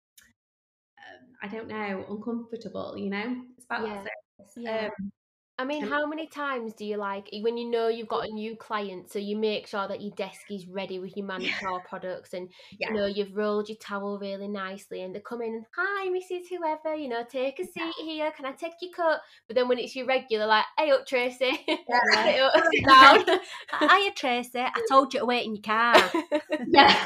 [0.99, 4.04] um, I don't know, uncomfortable, you know, it's about yeah.
[4.04, 4.54] that service.
[4.58, 4.89] Yeah.
[4.99, 5.12] Um,
[5.57, 8.57] I mean, how many times do you like when you know you've got a new
[8.57, 12.49] client, so you make sure that your desk is ready with your manicure products, and
[12.77, 12.89] yeah.
[12.89, 16.49] you know you've rolled your towel really nicely, and they come in, hi, Mrs.
[16.49, 18.05] Whoever, you know, take a seat yeah.
[18.05, 18.31] here.
[18.31, 19.21] Can I take your cut?
[19.47, 22.49] But then when it's your regular, like, hey up, Tracy, yeah.
[22.85, 23.25] down.
[23.79, 24.59] Hiya, Tracy.
[24.59, 25.95] I told you to wait in your car.
[26.67, 27.05] yeah.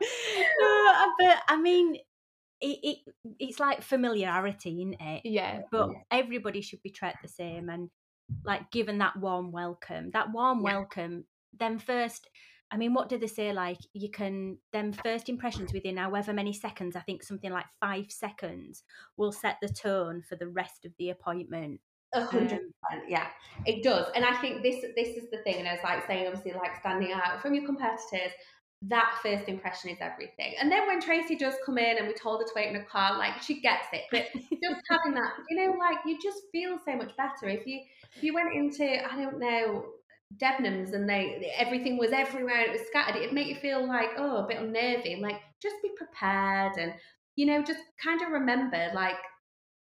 [0.00, 1.98] no, oh, but I mean,
[2.60, 5.98] it, it it's like familiarity in it yeah but yeah.
[6.10, 7.90] everybody should be treated the same and
[8.44, 10.74] like given that warm welcome that warm yeah.
[10.74, 11.24] welcome
[11.58, 12.28] then first
[12.70, 13.52] I mean, what do they say?
[13.52, 18.10] Like, you can, them first impressions within however many seconds, I think something like five
[18.10, 18.84] seconds,
[19.16, 21.80] will set the tone for the rest of the appointment.
[22.14, 23.26] A hundred um, percent, yeah,
[23.66, 24.06] it does.
[24.14, 26.74] And I think this this is the thing, and I was like saying, obviously, like
[26.80, 28.32] standing out from your competitors
[28.82, 30.54] that first impression is everything.
[30.60, 32.84] And then when Tracy does come in and we told her to wait in a
[32.84, 34.04] car, like she gets it.
[34.10, 37.80] But just having that, you know, like you just feel so much better if you
[38.16, 39.84] if you went into I don't know
[40.36, 43.16] Debenhams and they everything was everywhere and it was scattered.
[43.16, 45.20] It'd make you feel like oh a bit unnervy.
[45.20, 46.94] Like just be prepared and
[47.34, 49.16] you know just kind of remember like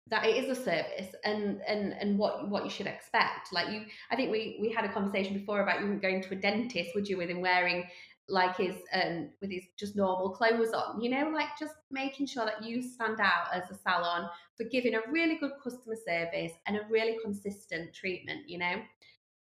[0.08, 3.82] that it is a service and and and what what you should expect like you
[4.10, 7.08] i think we we had a conversation before about you going to a dentist would
[7.08, 7.84] you with him wearing
[8.28, 12.46] like his um with his just normal clothes on you know like just making sure
[12.46, 16.76] that you stand out as a salon for giving a really good customer service and
[16.76, 18.76] a really consistent treatment you know?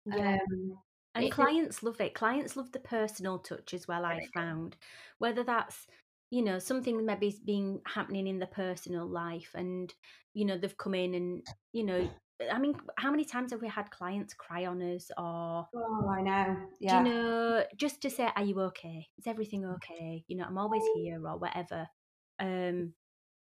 [0.05, 0.37] Yeah.
[0.51, 0.77] Um,
[1.15, 2.13] and it, clients love it.
[2.13, 4.77] Clients love the personal touch as well i found.
[5.17, 5.87] Whether that's
[6.29, 9.93] you know something maybe's been happening in the personal life and
[10.33, 12.07] you know they've come in and you know
[12.51, 16.21] I mean, how many times have we had clients cry on us or Oh, I
[16.21, 16.55] know.
[16.55, 17.03] do Yeah.
[17.03, 19.07] you know just to say, Are you okay?
[19.17, 20.23] Is everything okay?
[20.27, 21.87] You know, I'm always here or whatever.
[22.39, 22.93] Um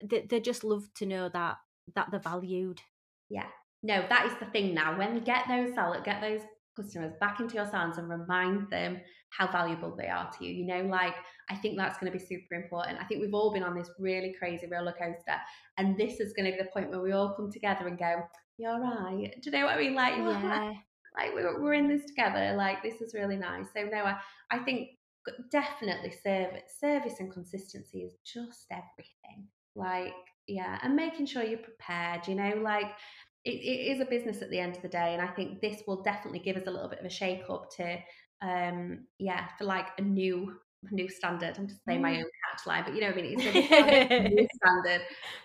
[0.03, 1.57] they, they just love to know that
[1.95, 2.81] that they're valued.
[3.29, 3.47] Yeah.
[3.83, 4.97] No, that is the thing now.
[4.97, 6.41] When you get those salad, get those
[6.75, 10.51] customers back into your salons and remind them how valuable they are to you.
[10.53, 11.15] You know, like
[11.49, 12.99] I think that's going to be super important.
[12.99, 15.37] I think we've all been on this really crazy roller coaster,
[15.77, 18.23] and this is going to be the point where we all come together and go,
[18.57, 19.93] "You're right." Do you know what I mean?
[19.95, 20.73] Like, Yeah.
[21.17, 22.55] like we're, we're in this together.
[22.57, 23.67] Like this is really nice.
[23.75, 24.17] So no, I,
[24.51, 24.89] I think
[25.51, 29.47] definitely service, service and consistency is just everything.
[29.75, 30.13] Like
[30.47, 32.27] yeah, and making sure you're prepared.
[32.27, 32.87] You know, like
[33.45, 35.83] it, it is a business at the end of the day, and I think this
[35.87, 37.97] will definitely give us a little bit of a shake up to
[38.43, 40.55] um yeah for like a new
[40.91, 41.57] new standard.
[41.57, 42.19] I'm just saying my Mm.
[42.19, 43.39] own catchline, but you know what I mean.
[43.39, 43.45] It's
[44.19, 45.01] a new standard.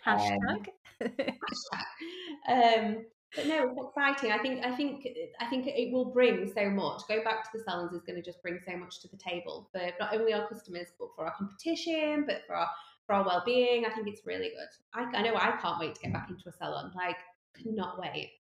[0.07, 0.29] Hashtag.
[0.57, 0.67] um,
[2.49, 3.05] Um,
[3.37, 4.33] but no, it's exciting.
[4.33, 5.07] I think I think
[5.41, 7.03] I think it will bring so much.
[7.09, 9.69] Go back to the salons is going to just bring so much to the table
[9.73, 12.69] for not only our customers but for our competition, but for our
[13.07, 13.87] for our well being.
[13.87, 14.69] I think it's really good.
[14.95, 16.93] I, I know I can't wait to get back into a salon.
[16.95, 17.17] Like,
[17.55, 18.33] cannot wait.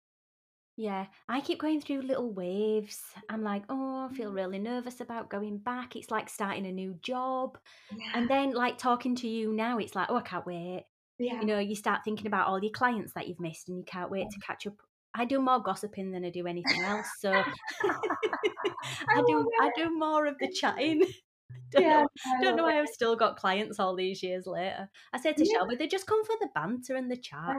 [0.77, 3.03] Yeah, I keep going through little waves.
[3.29, 5.95] I'm like, oh, I feel really nervous about going back.
[5.95, 7.59] It's like starting a new job.
[7.95, 10.87] Yeah, And then, like, talking to you now, it's like, oh, I can't wait.
[11.21, 11.41] Yeah.
[11.41, 14.11] You know, you start thinking about all your clients that you've missed and you can't
[14.11, 14.75] wait to catch up.
[15.15, 17.09] I do more gossiping than I do anything else.
[17.19, 17.31] So
[17.83, 21.05] I love do I do more of the chatting.
[21.73, 24.89] don't Yeah, know, I don't know why I've still got clients all these years later.
[25.13, 25.59] I said to Yeah.
[25.59, 27.57] Shelby, they just come for the banter and the chat.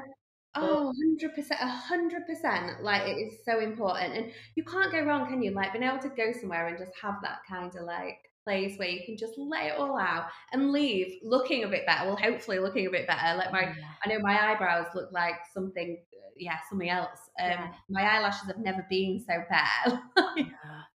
[0.55, 2.81] Uh, oh, 100%, 100%.
[2.81, 4.13] Like, it is so important.
[4.15, 5.51] And you can't go wrong, can you?
[5.51, 8.87] Like, being able to go somewhere and just have that kind of like place where
[8.89, 12.05] you can just lay it all out and leave looking a bit better.
[12.07, 13.37] Well, hopefully looking a bit better.
[13.37, 13.73] Like, my, Yeah.
[14.03, 15.97] I know my eyebrows look like something,
[16.37, 17.19] yeah, something else.
[17.39, 17.71] Um, Yeah.
[17.89, 19.99] My eyelashes have never been so bad.
[20.37, 20.45] Yeah.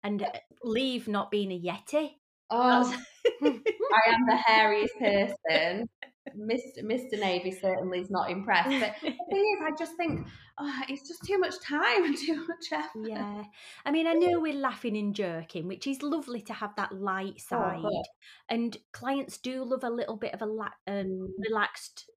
[0.04, 0.30] And uh,
[0.62, 2.10] leave not being a yeti.
[2.50, 3.02] oh,
[3.42, 5.88] I am the hairiest person.
[6.38, 6.82] Mr.
[6.84, 7.18] Mr.
[7.18, 8.70] Navy certainly is not impressed.
[8.70, 10.26] But the thing is, I just think,
[10.58, 13.08] oh, it's just too much time and too much effort.
[13.08, 13.42] Yeah.
[13.84, 17.34] I mean, I know we're laughing and jerking, which is lovely to have that light
[17.36, 17.82] Oh, side.
[17.82, 18.04] God.
[18.48, 22.08] and clients do love a little bit of a la- um, relaxed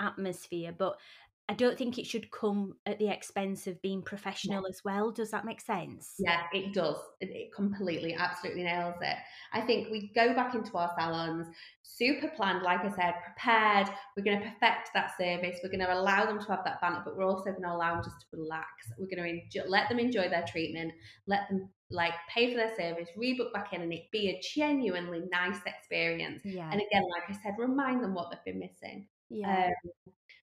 [0.00, 0.98] atmosphere, but
[1.48, 5.10] I don't think it should come at the expense of being professional as well.
[5.10, 6.14] Does that make sense?
[6.18, 6.96] Yeah, it does.
[7.20, 9.16] It, it completely, absolutely nails it.
[9.52, 11.46] I think we go back into our salons
[11.82, 13.88] super planned, like I said, prepared.
[14.16, 15.60] We're going to perfect that service.
[15.62, 17.94] We're going to allow them to have that banter, but we're also going to allow
[17.94, 18.66] them just to relax.
[18.98, 20.92] We're going to enjoy, let them enjoy their treatment,
[21.26, 25.22] let them like pay for their service, rebook back in, and it be a genuinely
[25.30, 26.42] nice experience.
[26.44, 26.70] Yeah.
[26.70, 29.06] And again, like I said, remind them what they've been missing.
[29.28, 29.66] yeah.
[29.66, 30.12] Um,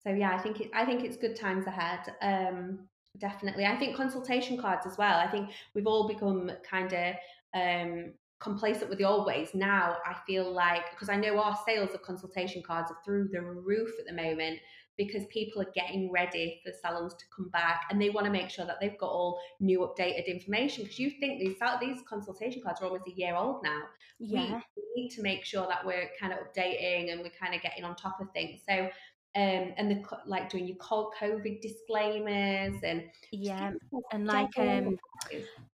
[0.09, 2.01] so yeah, I think it, I think it's good times ahead.
[2.23, 2.79] Um,
[3.19, 5.19] definitely, I think consultation cards as well.
[5.19, 7.15] I think we've all become kind of
[7.55, 9.51] um, complacent with the old ways.
[9.53, 13.43] Now I feel like because I know our sales of consultation cards are through the
[13.43, 14.61] roof at the moment
[14.97, 18.49] because people are getting ready for salons to come back and they want to make
[18.49, 22.81] sure that they've got all new updated information because you think these these consultation cards
[22.81, 23.83] are almost a year old now
[24.19, 24.61] yeah.
[24.77, 27.85] we need to make sure that we're kind of updating and we're kind of getting
[27.85, 28.61] on top of things.
[28.69, 28.89] So,
[29.37, 33.73] um, and the like doing your COVID disclaimers and Yeah.
[34.13, 34.99] And like um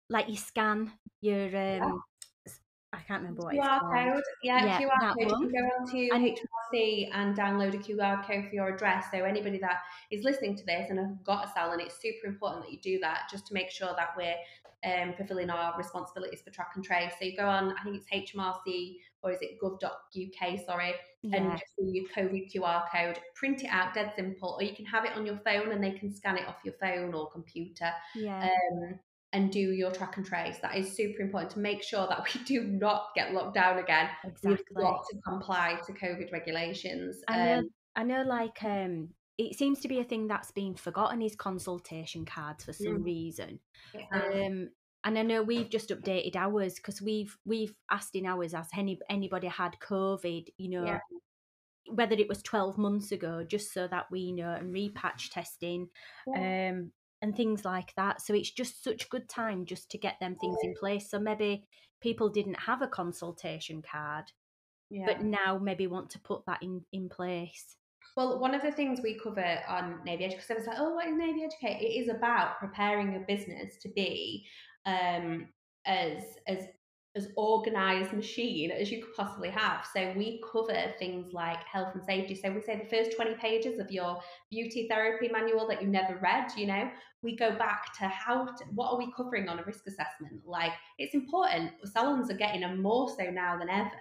[0.09, 2.01] like you scan your um
[2.47, 2.59] s-
[2.93, 5.15] I can't remember what it's QR code, yeah, Yeah, QR code.
[5.19, 5.41] You one.
[5.41, 9.05] can go onto And- HMRC and download a QR code for your address.
[9.11, 12.63] So anybody that is listening to this and have got a salon, it's super important
[12.65, 14.35] that you do that just to make sure that we're
[14.83, 17.13] um, fulfilling our responsibilities for track and trace.
[17.19, 20.93] So you go on, I think it's HMRC or is it gov.uk, sorry,
[21.33, 21.57] and Yeah.
[21.57, 25.05] just do your COVID QR code, print it out, dead simple, or you can have
[25.05, 28.41] it on your phone and they can scan it off your phone or computer Yeah.
[28.41, 28.99] um,
[29.33, 30.57] and do your track and trace.
[30.59, 34.09] That is super important to make sure that we do not get locked down again.
[34.43, 34.75] We've exactly.
[34.81, 37.21] got to comply to COVID regulations.
[37.27, 40.75] I know, Um, I know, like um, it seems to be a thing that's been
[40.75, 43.05] forgotten is consultation cards for some Mm.
[43.05, 43.59] reason.
[43.93, 44.69] has- Um,
[45.03, 48.99] and I know we've just updated ours because we've we've asked in ours has any
[49.09, 50.99] anybody had COVID, you know, Yeah.
[51.89, 55.89] whether it was twelve months ago, just so that we know and repatch testing,
[56.35, 56.91] um,
[57.23, 58.21] and things like that.
[58.21, 61.09] So it's just such good time just to get them things in place.
[61.09, 61.67] So maybe
[61.99, 64.31] people didn't have a consultation card,
[64.89, 65.05] yeah.
[65.05, 67.75] but now maybe want to put that in in place.
[68.15, 70.93] Well, one of the things we cover on Navy Educate, because I was like, oh,
[70.93, 71.81] what is Navy Educate?
[71.81, 74.45] It is about preparing your business to be
[74.85, 75.47] um,
[75.85, 76.67] as as
[77.15, 79.85] as organized machine as you could possibly have.
[79.93, 82.35] So we cover things like health and safety.
[82.35, 86.17] So we say the first 20 pages of your beauty therapy manual that you never
[86.21, 86.89] read, you know,
[87.23, 90.41] we go back to how to, what are we covering on a risk assessment?
[90.45, 91.71] Like it's important.
[91.85, 93.91] Salons are getting them more so now than ever.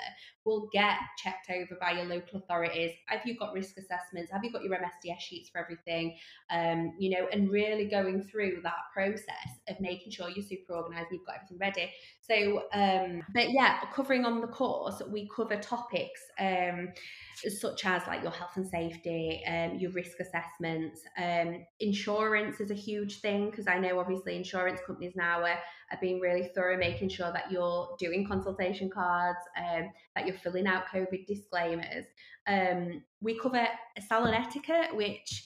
[0.45, 2.93] Will get checked over by your local authorities.
[3.07, 4.33] Have you got risk assessments?
[4.33, 6.17] Have you got your MSDS sheets for everything?
[6.51, 9.27] Um, you know, and really going through that process
[9.69, 11.93] of making sure you're super organized and you've got everything ready.
[12.23, 16.89] So, um, but yeah, covering on the course, we cover topics um,
[17.49, 21.03] such as like your health and safety, um, your risk assessments.
[21.19, 25.59] Um, insurance is a huge thing because I know obviously insurance companies now are,
[25.91, 30.67] are being really thorough, making sure that you're doing consultation cards, um, that you're filling
[30.67, 32.07] out COVID disclaimers.
[32.47, 33.67] Um, we cover
[34.07, 35.45] salon etiquette, which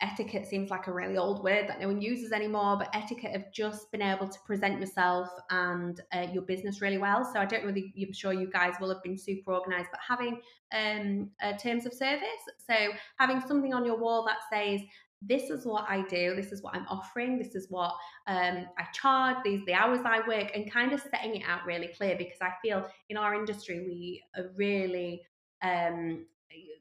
[0.00, 3.44] etiquette seems like a really old word that no one uses anymore, but etiquette of
[3.52, 7.24] just being able to present yourself and uh, your business really well.
[7.24, 10.40] So I don't whether I'm sure you guys will have been super organized, but having
[10.74, 12.20] um, uh, terms of service,
[12.58, 12.74] so
[13.18, 14.80] having something on your wall that says,
[15.22, 17.94] this is what I do, this is what I'm offering, this is what
[18.26, 21.88] um, I charge, these the hours I work, and kind of setting it out really
[21.88, 25.22] clear because I feel in our industry we are really
[25.62, 26.26] um,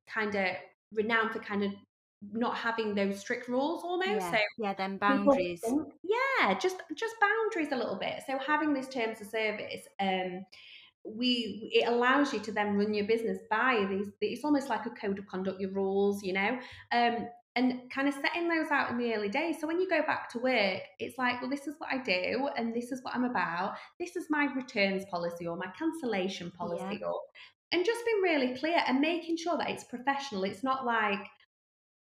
[0.07, 0.47] kind of
[0.93, 1.71] renowned for kind of
[2.31, 4.09] not having those strict rules almost.
[4.09, 5.61] Yeah, so yeah, then boundaries.
[5.61, 8.23] think- yeah, just just boundaries a little bit.
[8.27, 10.45] So having this terms of service, um,
[11.05, 14.07] we it allows you to then run your business by these.
[14.21, 16.59] It's almost like a code of conduct, your rules, you know.
[16.91, 19.57] Um, and kind of setting those out in the early days.
[19.61, 22.49] So when you go back to work, it's like, well, this is what I do,
[22.57, 23.75] and this is what I'm about.
[23.99, 27.07] This is my returns policy or my cancellation policy, Yeah.
[27.07, 27.21] or
[27.71, 30.43] and just being really clear and making sure that it's professional.
[30.43, 31.19] It's not like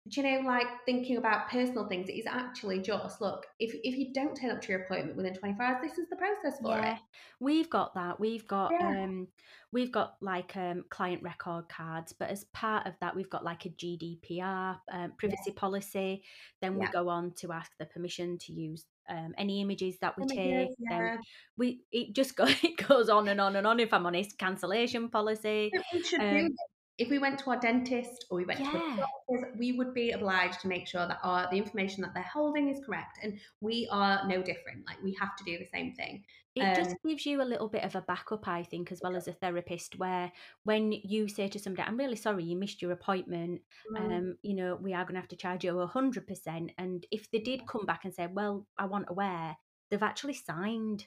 [0.08, 3.96] do you know, like thinking about personal things, it is actually just look, if if
[3.96, 6.78] you don't turn up to your appointment within 24 hours, this is the process for
[6.78, 6.98] Yeah, it.
[7.38, 8.18] we've got that.
[8.18, 8.80] We've got Yeah.
[8.80, 9.28] um
[9.72, 13.66] we've got like um client record cards, but as part of that we've got like
[13.66, 16.24] a GDPR um, privacy policy.
[16.62, 20.24] Then we go on to ask the permission to use um, any images that we
[20.24, 20.70] Images, take.
[20.88, 21.16] Then yeah.
[21.58, 23.80] we it just go it goes on and on and on.
[23.80, 25.74] If I'm honest, cancellation policy.
[25.92, 26.56] We should Um, this.
[26.98, 29.92] If we went to our dentist or we went to a yeah, doctor's, we would
[29.92, 33.18] be obliged to make sure that our the information that they're holding is correct.
[33.22, 34.86] And we are no different.
[34.86, 36.24] Like we have to do the same thing.
[36.54, 39.14] it Um, just gives you a little bit of a backup, I think, as well
[39.14, 40.32] as a therapist, where
[40.64, 43.60] when you say to somebody, "I'm really sorry you missed your appointment,"
[43.92, 46.72] mm, um, you know, we are going to have to charge you a hundred percent.
[46.78, 49.56] And if they did come back and say, "Well, I want to wear,"
[49.90, 51.06] they've actually signed.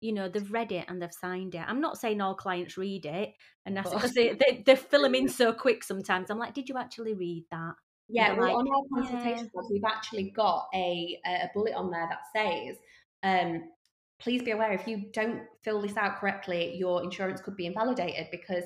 [0.00, 1.62] You know, they've read it and they've signed it.
[1.66, 3.34] I'm not saying all clients read it,
[3.64, 5.82] and that's because they, they they fill them in so quick.
[5.82, 7.74] Sometimes I'm like, "Did you actually read that?"
[8.08, 12.08] Yeah, well, like, on our consultation cards, we've actually got a a bullet on there
[12.08, 12.76] that says,
[13.22, 13.70] um,
[14.18, 18.28] "Please be aware if you don't fill this out correctly, your insurance could be invalidated."
[18.30, 18.64] Because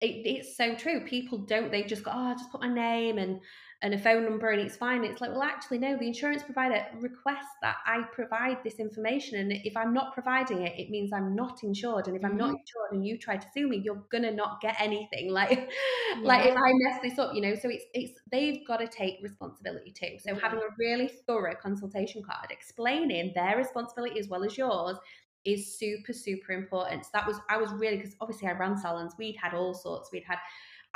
[0.00, 1.06] it, it's so true.
[1.06, 3.40] People don't; they just go, "Oh, I just put my name and
[3.82, 5.96] and a phone number, and it's fine." It's like, well, actually, no.
[5.96, 10.78] The insurance provider requests that I provide this information, and if I'm not providing it,
[10.78, 12.06] it means I'm not insured.
[12.08, 12.60] And if I'm not Mhm.
[12.60, 15.30] insured, and you try to sue me, you're gonna not get anything.
[15.36, 15.70] Like,
[16.24, 17.54] like if I mess this up, you know.
[17.54, 20.18] So it's it's they've got to take responsibility too.
[20.20, 20.40] So Yeah.
[20.40, 24.96] having a really thorough consultation card explaining their responsibility as well as yours
[25.44, 27.04] is super super important.
[27.04, 29.14] So that was I was really because obviously I ran salons.
[29.18, 30.10] We'd had all sorts.
[30.12, 30.38] We'd had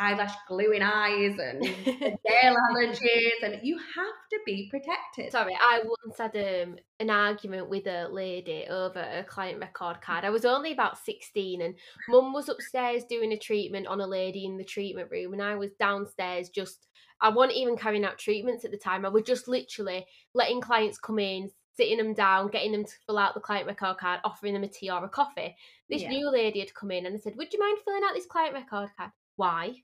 [0.00, 5.30] eyelash glue in eyes and nail allergies, and you have to be protected.
[5.30, 10.24] Sorry, I once had um, an argument with a lady over a client record card.
[10.24, 11.74] I was only about 16 and
[12.08, 15.54] mum was upstairs doing a treatment on a lady in the treatment room and I
[15.56, 16.86] was downstairs just
[17.20, 19.04] I wasn't even carrying out treatments at the time.
[19.04, 23.18] I was just literally letting clients come in, sitting them down, getting them to fill
[23.18, 25.54] out the client record card, offering them a tea or a coffee.
[25.88, 26.08] This Yeah.
[26.08, 28.54] new lady had come in and I said, Would you mind filling out this client
[28.54, 29.10] record card?
[29.36, 29.82] Why?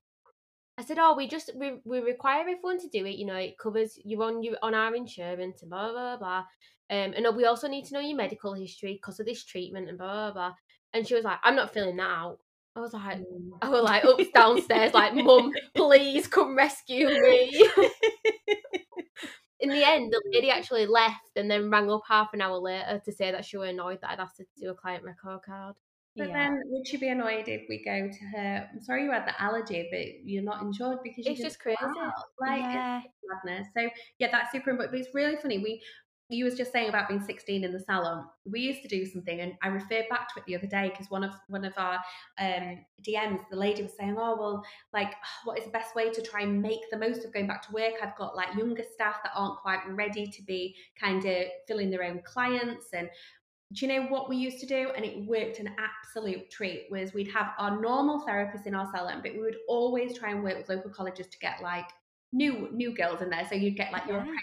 [0.79, 3.17] I said, "Oh, we just we, we require everyone to do it.
[3.17, 6.45] You know, it covers you on you on our insurance and blah blah blah.
[6.89, 9.99] Um, and we also need to know your medical history because of this treatment and
[9.99, 10.55] blah blah blah."
[10.93, 12.39] And she was like, "I'm not filling that out."
[12.77, 13.59] I was like, Mm.
[13.63, 17.71] I was like up downstairs, like, "Mum, please come rescue me."
[19.61, 23.01] In the end, the lady actually left and then rang up half an hour later
[23.03, 25.41] to say that she was annoyed that I'd asked her to do a client record
[25.43, 25.77] card.
[26.17, 26.35] But Yeah.
[26.35, 28.69] then, would she be annoyed if we go to her?
[28.73, 31.79] I'm sorry you had the allergy, but you're not insured because It's just crazy.
[31.83, 32.13] out.
[32.41, 33.03] Like Yeah.
[33.45, 33.69] madness.
[33.77, 33.89] So
[34.19, 34.93] yeah, that's super important.
[34.93, 35.59] But it's really funny.
[35.59, 35.83] We
[36.29, 38.27] you was just saying about being 16 in the salon.
[38.45, 41.09] We used to do something, and I referred back to it the other day because
[41.09, 42.01] one of one of our
[42.41, 45.15] um, DMs, the lady was saying, "Oh well, like
[45.45, 47.73] what is the best way to try and make the most of going back to
[47.73, 47.95] work?
[48.03, 52.05] I've got like younger staff that aren't quite ready to be kind of filling their
[52.05, 53.09] own clients and."
[53.73, 54.91] Do you know what we used to do?
[54.95, 56.87] And it worked an absolute treat.
[56.91, 60.43] Was we'd have our normal therapists in our salon, but we would always try and
[60.43, 61.87] work with local colleges to get like
[62.33, 63.47] new new girls in there.
[63.49, 64.35] So you'd get like your Yeah.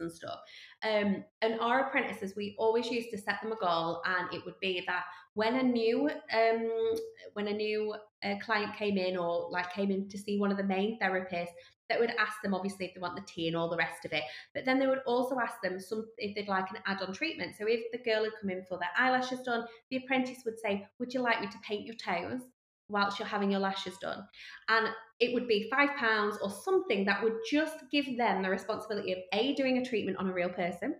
[0.00, 0.40] and stuff.
[0.82, 4.58] Um, and our apprentices, we always used to set them a goal, and it would
[4.60, 5.04] be that
[5.34, 6.94] when a new um,
[7.34, 10.56] when a new uh, client came in or like came in to see one of
[10.56, 11.54] the main therapists,
[11.92, 14.12] that would ask them obviously if they want the tea and all the rest of
[14.12, 14.22] it.
[14.54, 17.54] But then they would also ask them some if they'd like an add-on treatment.
[17.58, 20.88] So if the girl had come in for their eyelashes done, the apprentice would say,
[20.98, 22.40] "Would you like me to paint your toes?"
[22.88, 24.26] whilst you're having your lashes done
[24.68, 24.88] and
[25.18, 29.18] it would be five pounds or something that would just give them the responsibility of
[29.32, 30.94] a doing a treatment on a real person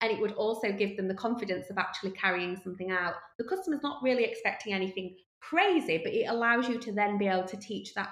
[0.00, 3.82] and it would also give them the confidence of actually carrying something out the customer's
[3.82, 7.94] not really expecting anything crazy but it allows you to then be able to teach
[7.94, 8.08] that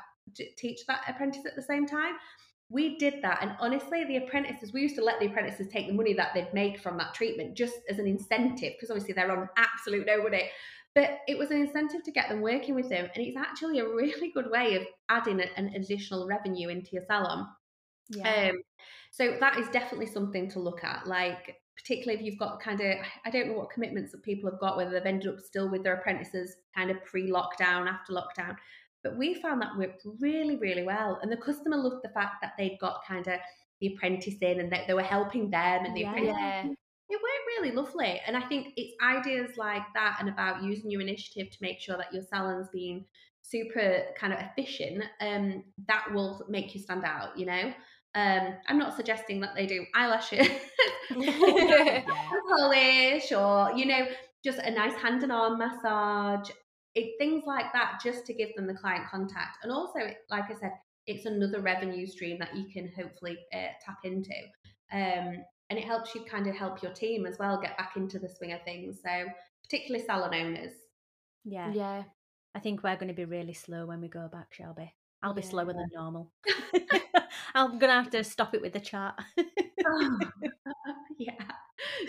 [0.56, 2.14] teach that apprentice at the same time
[2.70, 5.92] we did that and honestly the apprentices we used to let the apprentices take the
[5.92, 9.48] money that they'd make from that treatment just as an incentive because obviously they're on
[9.56, 10.50] absolute no money
[10.94, 13.88] but it was an incentive to get them working with them and it's actually a
[13.88, 17.46] really good way of adding an additional revenue into your salon
[18.08, 18.50] Yeah.
[18.50, 18.62] um,
[19.14, 21.06] so that is definitely something to look at.
[21.06, 24.58] Like, particularly if you've got kind of, I don't know what commitments that people have
[24.58, 28.56] got, whether they've ended up still with their apprentices kind of pre lockdown, after lockdown.
[29.04, 31.20] But we found that worked really, really well.
[31.22, 33.38] And the customer loved the fact that they'd got kind of
[33.80, 36.10] the apprentice in and that they were helping them and the Yeah.
[36.10, 36.76] apprentice.
[37.10, 38.20] It worked really lovely.
[38.26, 41.96] And I think it's ideas like that and about using your initiative to make sure
[41.98, 43.06] that your salon's being
[43.42, 47.74] super kind of efficient, um, that will make you stand out, you know?
[48.14, 50.48] Um, I'm not suggesting that they do eyelashes,
[52.48, 54.06] polish, or you know,
[54.44, 56.48] just a nice hand and arm massage,
[56.94, 59.58] it, things like that, just to give them the client contact.
[59.62, 59.98] And also,
[60.30, 60.72] like I said,
[61.06, 64.32] it's another revenue stream that you can hopefully uh, tap into.
[64.92, 68.18] Um, and it helps you kind of help your team as well get back into
[68.18, 69.00] the swing of things.
[69.04, 69.24] So,
[69.62, 70.72] particularly salon owners.
[71.44, 71.72] yeah.
[71.72, 72.02] yeah.
[72.54, 74.94] I think we're going to be really slow when we go back, Shelby.
[75.22, 75.48] I'll be Yeah.
[75.48, 76.30] slower than normal.
[77.54, 79.18] I'm going to have to stop it with the chat.
[81.18, 81.32] yeah.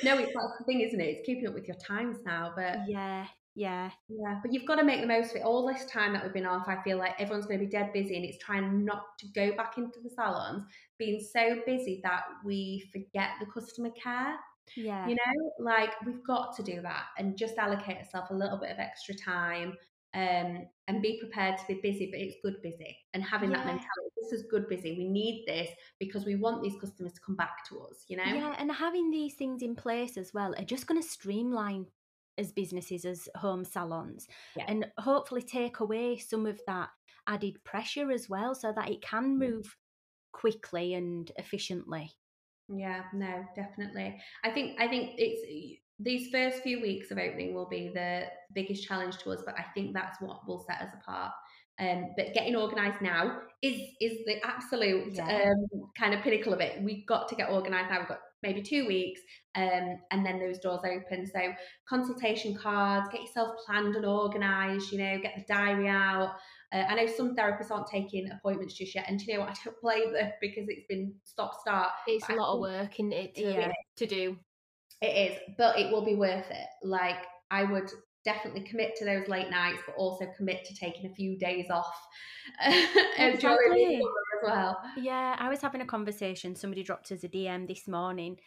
[0.04, 1.04] No, it's that's the thing, isn't it?
[1.06, 2.54] It's keeping up with your times now.
[2.56, 3.26] But yeah,
[3.56, 5.44] yeah, Yeah, but you've got to make the most of it.
[5.44, 7.94] All this time that we've been off, I feel like everyone's going to be dead
[7.94, 10.66] busy, and it's trying not to go back into the salons,
[11.00, 14.36] being so busy that we forget the customer care.
[14.76, 15.08] yeah.
[15.08, 18.72] You know, like we've got to do that and just allocate yourself a little bit
[18.72, 19.78] of extra time.
[20.14, 24.14] Um, and be prepared to be busy, but it's good busy and having that mentality.
[24.16, 24.96] This is good busy.
[24.98, 28.06] We need this because we want these customers to come back to us.
[28.08, 31.06] You know, Yeah, and having these things in place as well are just going to
[31.06, 31.88] streamline
[32.38, 34.66] as businesses as home salons Yeah.
[34.68, 36.90] and hopefully take away some of that
[37.28, 39.38] added pressure as well so that it can Mm.
[39.40, 39.78] move
[40.32, 42.12] quickly and efficiently.
[42.68, 44.20] Yeah, no, definitely.
[44.44, 48.86] I think I think it's these first few weeks of opening will be the biggest
[48.86, 51.32] challenge to us, but I think that's what will set us apart.
[51.80, 55.52] Um, but getting organised now is is the absolute Yeah.
[55.52, 56.82] um, kind of pinnacle of it.
[56.82, 58.00] We've got to get organised now.
[58.00, 59.22] We've got maybe two weeks,
[59.56, 61.26] um, and then those doors open.
[61.26, 61.54] So
[61.88, 64.92] consultation cards, get yourself planned and organised.
[64.92, 66.36] You know, get the diary out.
[66.74, 69.50] Uh, I know some therapists aren't taking appointments just yet, and do you know what?
[69.50, 71.90] I don't blame them because it's been stop start.
[72.08, 73.72] It's But a lot of work in it to, Yeah.
[73.98, 74.38] to do.
[75.02, 76.68] It is, but it will be worth it.
[76.84, 77.18] Like
[77.52, 77.90] I would
[78.26, 81.96] definitely commit to those late nights, but also commit to taking a few days off
[82.66, 82.74] uh,
[83.18, 83.96] Exactly.
[83.98, 84.02] as
[84.44, 84.82] well.
[84.98, 86.56] Yeah, I was having a conversation.
[86.56, 88.38] Somebody dropped us a DM this morning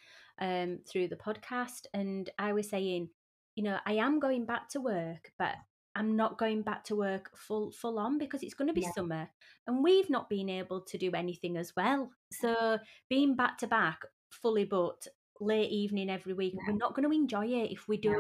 [0.41, 3.09] um, through the podcast, and I was saying,
[3.55, 5.55] you know, I am going back to work, but
[5.97, 8.93] I'm not going back to work full full on because it's going to be Yeah.
[8.95, 9.29] summer,
[9.67, 12.11] and we've not been able to do anything as well.
[12.33, 15.09] So being back to back, fully booked,
[15.41, 16.73] late evening every week, Yeah.
[16.73, 18.13] we're not going to enjoy it if we Yeah.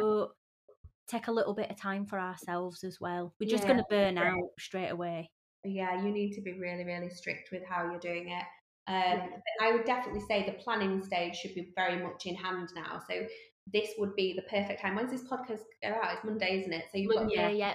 [1.08, 3.34] Take a little bit of time for ourselves as well.
[3.40, 3.68] We're just Yeah.
[3.68, 5.30] going to burn out straight away.
[5.64, 8.44] Yeah, you need to be really, really strict with how you're doing it.
[8.86, 12.68] Um, but I would definitely say the planning stage should be very much in hand
[12.74, 13.02] now.
[13.08, 13.26] So
[13.72, 14.94] this would be the perfect time.
[14.94, 16.14] When's this podcast go out?
[16.14, 16.84] It's Monday, isn't it?
[16.90, 17.74] So you've got Yeah, yeah.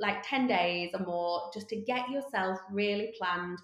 [0.00, 3.58] like 10 days or more just to get yourself really planned,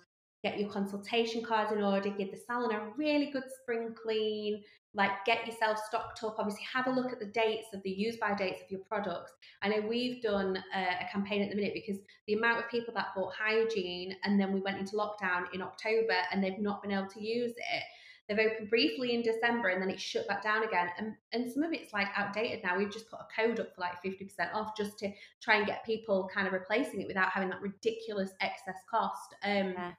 [0.44, 5.24] get your consultation cards in order, give the salon a really good spring clean, like
[5.24, 6.36] get yourself stocked up.
[6.38, 9.32] Obviously, have a look at the dates of the use by dates of your products.
[9.62, 12.92] I know we've done a, a campaign at the minute because the amount of people
[12.94, 16.92] that bought hygiene and then we went into lockdown in October and they've not been
[16.92, 17.82] able to use it.
[18.28, 20.88] They've opened briefly in December and then it's shut back down again.
[20.98, 22.76] And, and some of it's like outdated now.
[22.76, 25.10] We've just put a code up for like 50% off just to
[25.42, 29.34] try and get people kind of replacing it without having that ridiculous excess cost.
[29.42, 29.92] Um, Yeah.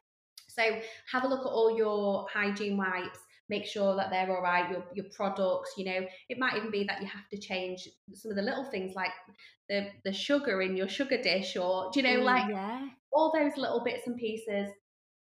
[0.56, 0.80] So
[1.12, 3.20] have a look at all your hygiene wipes.
[3.48, 4.72] make sure that they're all right.
[4.72, 8.32] Your your products, you know, it might even be that you have to change some
[8.32, 9.12] of the little things like
[9.70, 12.88] the the sugar in your sugar dish, or do you know, Mm, like yeah.
[13.14, 14.70] all those little bits and pieces.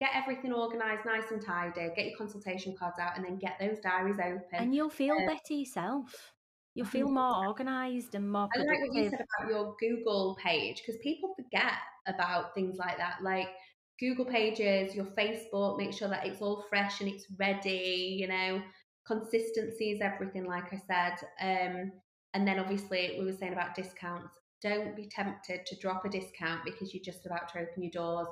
[0.02, 1.88] Get everything organised, nice and tidy.
[1.96, 4.42] Get your consultation cards out, and then get those diaries open.
[4.52, 6.34] And you'll feel uh, better yourself.
[6.76, 10.82] You'll feel more organised and more I like what you said about your Google page
[10.82, 11.74] because people forget
[12.08, 13.48] about things like that, like
[14.04, 15.78] Google pages, your Facebook.
[15.78, 18.18] Make sure that it's all fresh and it's ready.
[18.20, 18.62] You know,
[19.08, 21.16] consistency is everything, like I said.
[21.42, 21.92] Um,
[22.34, 24.34] and then obviously we were saying about discounts.
[24.62, 28.28] Don't be tempted to drop a discount because you're just about to open your doors.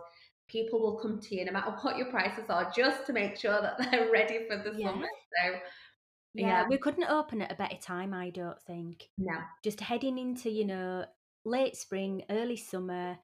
[0.49, 3.61] People will come to you no matter what your prices are, just to make sure
[3.61, 4.87] that they're ready for the Yeah.
[4.91, 5.07] summer.
[5.43, 5.53] So
[6.33, 6.67] Yeah, yeah.
[6.69, 9.09] we couldn't open at a better time, I don't think.
[9.17, 11.05] no, Just heading into, you know,
[11.45, 13.17] late spring, early summer,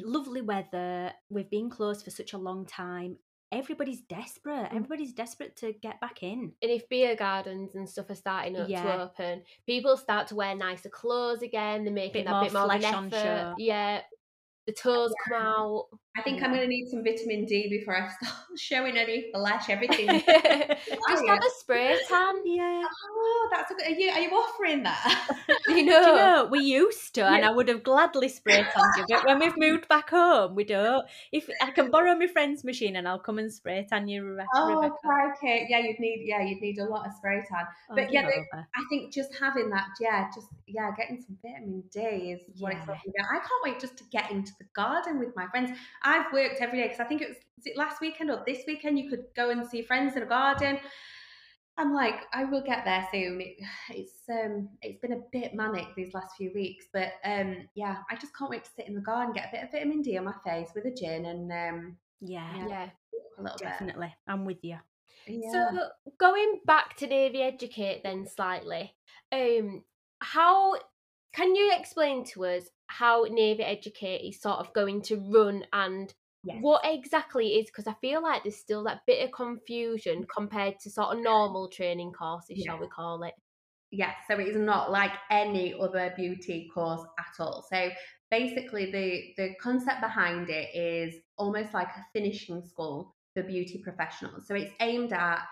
[0.00, 1.12] lovely weather.
[1.28, 3.18] We've been closed for such a long time.
[3.52, 4.70] Everybody's desperate.
[4.70, 4.76] Mm.
[4.76, 6.52] Everybody's desperate to get back in.
[6.62, 8.82] And if beer gardens and stuff are starting up Yeah.
[8.82, 11.84] to open, people start to wear nicer clothes again.
[11.84, 13.54] They're making Bit that more bit more flesh on effort.
[13.58, 14.00] Yeah,
[14.66, 15.88] the toes come out.
[16.14, 16.44] I think Yeah.
[16.46, 19.70] I'm going to need some vitamin D before I start showing any flesh.
[19.70, 20.08] Everything.
[21.08, 22.34] Just have a spray tan.
[22.44, 22.82] Yeah.
[23.16, 23.86] oh, that's a good.
[23.86, 25.28] Are you are you offering that?
[25.68, 28.94] You Do you know, know, we used to, and I would have gladly spray tanned
[28.98, 31.06] you, but when we've moved back home, we don't.
[31.30, 34.44] If I can borrow my friend's machine and I'll come and spray tan you, Rebe-
[34.54, 34.90] oh,
[35.32, 35.66] okay.
[35.70, 36.24] Yeah, you'd need.
[36.26, 37.64] Yeah, you'd need a lot of spray tan.
[37.88, 41.84] I'll but yeah, they- I think just having that, yeah, just yeah, getting some vitamin
[41.92, 43.26] D is what it's all about.
[43.30, 45.70] I can't wait just to get into the garden with my friends.
[46.04, 48.64] I've worked every day because I think it was, was it last weekend or this
[48.66, 48.98] weekend.
[48.98, 50.78] You could go and see friends in a garden.
[51.78, 53.40] I'm like, I will get there soon.
[53.40, 53.56] It,
[53.90, 58.16] it's um, it's been a bit manic these last few weeks, but um, yeah, I
[58.16, 60.24] just can't wait to sit in the garden, get a bit of vitamin D on
[60.24, 62.68] my face with a gin, and um, Yeah, Yeah.
[62.68, 62.88] yeah.
[63.38, 64.14] a little definitely.
[64.26, 64.78] I'm with you.
[65.26, 65.52] Yeah.
[65.52, 65.88] So
[66.18, 68.94] going back to Navy Educate then slightly,
[69.30, 69.84] um,
[70.20, 70.74] how
[71.32, 72.64] can you explain to us
[72.98, 76.12] how Navy Educate is sort of going to run and
[76.44, 76.58] Yes.
[76.60, 80.26] what exactly is because I feel like there's still that bit of confusion mm.
[80.34, 83.34] compared to sort of normal training courses, shall we call it?
[83.92, 87.64] Yes, so it is not like any other beauty course at all.
[87.70, 87.90] So
[88.30, 94.48] basically the the concept behind it is almost like a finishing school for beauty professionals.
[94.48, 95.42] So it's aimed at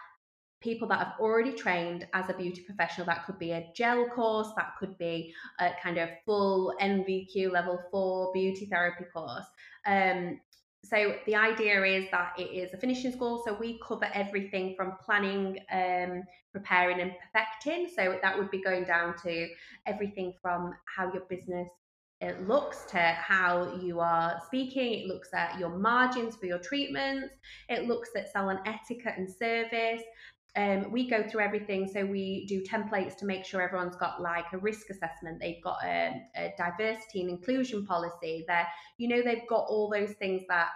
[0.61, 3.07] people that have already trained as a beauty professional.
[3.07, 7.81] That could be a gel course, that could be a kind of full NVQ level
[7.91, 9.47] four beauty therapy course.
[9.87, 10.41] Um,
[10.83, 13.43] so the idea is that it is a finishing school.
[13.45, 17.89] So we cover everything from planning, um, preparing, and perfecting.
[17.95, 19.49] So that would be going down to
[19.87, 21.69] everything from how your business
[22.21, 24.93] it looks to how you are speaking.
[24.93, 27.35] It looks at your margins for your treatments.
[27.71, 30.03] It looks at salon etiquette and service.
[30.57, 31.89] Um, we go through everything.
[31.93, 35.39] So we do templates to make sure everyone's got like a risk assessment.
[35.41, 38.45] They've got a, a diversity and inclusion policy.
[38.49, 38.67] There,
[38.99, 40.69] you know, they've got all those things that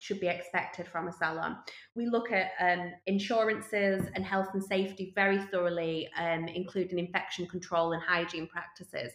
[0.00, 1.58] should be expected from a salon.
[1.94, 7.92] We look at um, insurances and health and safety very thoroughly, um, including infection control
[7.92, 9.12] and hygiene practices.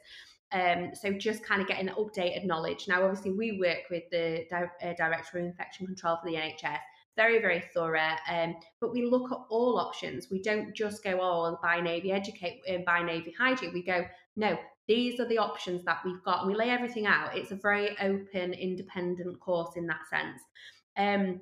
[0.52, 2.86] Um, so just kind of getting updated knowledge.
[2.88, 6.78] Now, obviously, we work with the di- uh, Director of Infection Control for the NHS.
[7.16, 8.16] Very, very thorough.
[8.30, 10.28] Um, but we look at all options.
[10.30, 13.74] We don't just go, oh, buy Navy Educate, uh, buy Navy Hygiene.
[13.74, 14.06] We go,
[14.36, 14.58] no,
[14.88, 16.42] these are the options that we've got.
[16.42, 17.38] And we lay everything out.
[17.38, 20.42] It's a very open, independent course in that sense.
[20.98, 21.42] Um,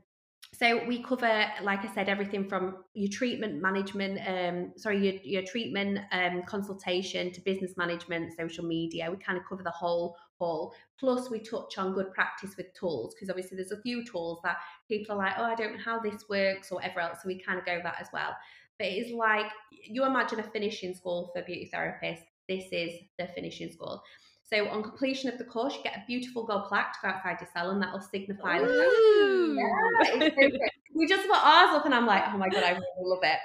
[0.53, 5.41] so we cover, like I said, everything from your treatment management, um, sorry, your, your
[5.41, 9.09] treatment um, consultation to business management, social media.
[9.09, 10.73] We kind of cover the whole whole.
[10.99, 14.57] Plus, we touch on good practice with tools because obviously there's a few tools that
[14.87, 17.19] people are like, oh, I don't know how this works or whatever else.
[17.21, 18.35] So we kind of go that as well.
[18.77, 22.23] But it is like you imagine a finishing school for beauty therapists.
[22.47, 24.01] This is the finishing school.
[24.43, 27.37] So on completion of the course, you get a beautiful gold plaque to go outside
[27.39, 29.57] your salon that will signify Ooh.
[29.57, 30.51] yeah, so
[30.93, 33.39] we just put ours up, and I'm like, oh my god, I really love it.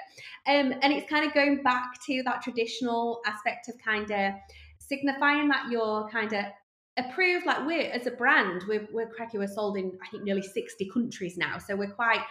[0.47, 4.33] Um, and it's kind of going back to that traditional aspect of kind of
[4.77, 6.45] signifying that you're kind of
[6.99, 7.45] approved.
[7.45, 9.37] Like we're as a brand, we're we're cracky.
[9.37, 12.21] We're sold in I think nearly 60 countries now, so we're quite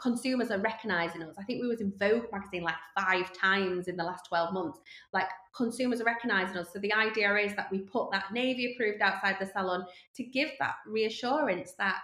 [0.00, 1.34] consumers are recognizing us.
[1.38, 4.80] I think we was in Vogue magazine like five times in the last 12 months.
[5.12, 6.68] Like consumers are recognizing us.
[6.72, 9.84] So the idea is that we put that navy approved outside the salon
[10.16, 11.98] to give that reassurance that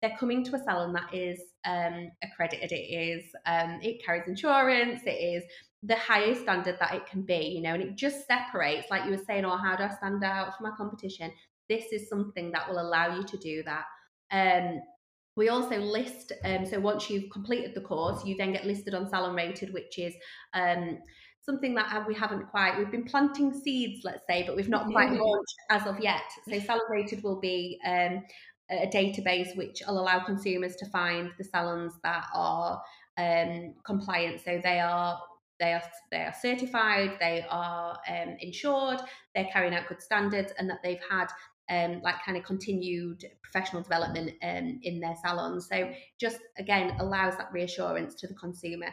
[0.00, 2.72] they're coming to a salon that is um, accredited.
[2.72, 5.02] It is um, it carries insurance.
[5.04, 5.44] It is
[5.82, 7.52] the highest standard that it can be.
[7.54, 8.90] You know, and it just separates.
[8.90, 11.32] Like you were saying, oh, how do I stand out from my competition?
[11.68, 13.84] This is something that will allow you to do that.
[14.32, 14.80] Um,
[15.36, 19.08] we also list, um, so once you've completed the course, you then get listed on
[19.08, 20.12] Salon Rated, which is
[20.54, 20.98] um,
[21.42, 25.12] something that we haven't quite, we've been planting seeds, let's say, but we've not quite
[25.12, 26.22] launched as of yet.
[26.48, 28.22] So Salon Rated will be um,
[28.70, 32.82] a database which will allow consumers to find the salons that are
[33.16, 34.40] um, compliant.
[34.44, 35.18] So they are
[35.60, 39.00] they are they are certified, they are um, insured,
[39.34, 41.26] they're carrying out good standards, and that they've had
[41.70, 45.68] um, like kind of continued professional development um, in their salons.
[45.70, 48.88] So just again allows that reassurance to the consumer.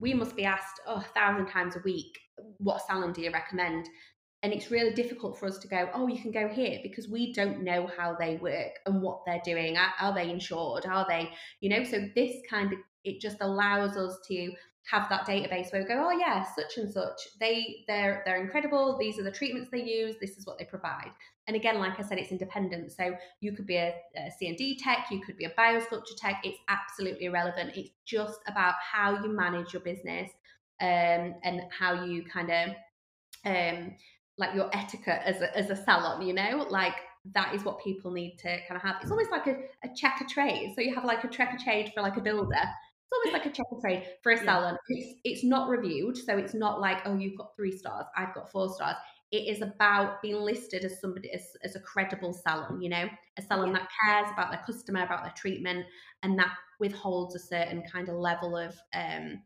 [0.00, 2.18] We must be asked oh, a thousand times a week,
[2.58, 3.88] what salon do you recommend?
[4.42, 7.32] And it's really difficult for us to go, oh, you can go here because we
[7.32, 9.78] don't know how they work and what they're doing.
[9.78, 10.84] Are, are they insured?
[10.84, 11.82] Are they, you know?
[11.82, 14.52] So this kind of it just allows us to
[14.90, 18.98] have that database where we go, oh yeah, such and such, they they're they're incredible.
[18.98, 20.16] These are the treatments they use.
[20.20, 21.10] This is what they provide.
[21.46, 22.92] And again, like I said, it's independent.
[22.92, 26.40] So you could be a, a CND tech, you could be a biosculpture tech.
[26.44, 27.72] It's absolutely irrelevant.
[27.76, 30.30] It's just about how you manage your business
[30.80, 32.70] um, and how you kind of
[33.44, 33.94] um,
[34.38, 36.26] like your etiquette as a, as a salon.
[36.26, 36.96] You know, like
[37.32, 38.96] that is what people need to kind of have.
[39.02, 40.74] It's almost like a, a Checkatrade.
[40.74, 42.56] So you have like a Checkatrade for like a builder
[43.12, 44.76] almost like a Checkatrade for a salon.
[44.88, 44.98] Yeah.
[45.04, 48.50] It's, it's not reviewed, so it's not like, oh, you've got three stars, I've got
[48.50, 48.96] four stars.
[49.30, 53.42] It is about being listed as somebody as, as a credible salon, you know, a
[53.42, 53.78] salon yeah.
[53.78, 55.86] that cares about their customer, about their treatment,
[56.22, 59.42] and that withholds a certain kind of level of um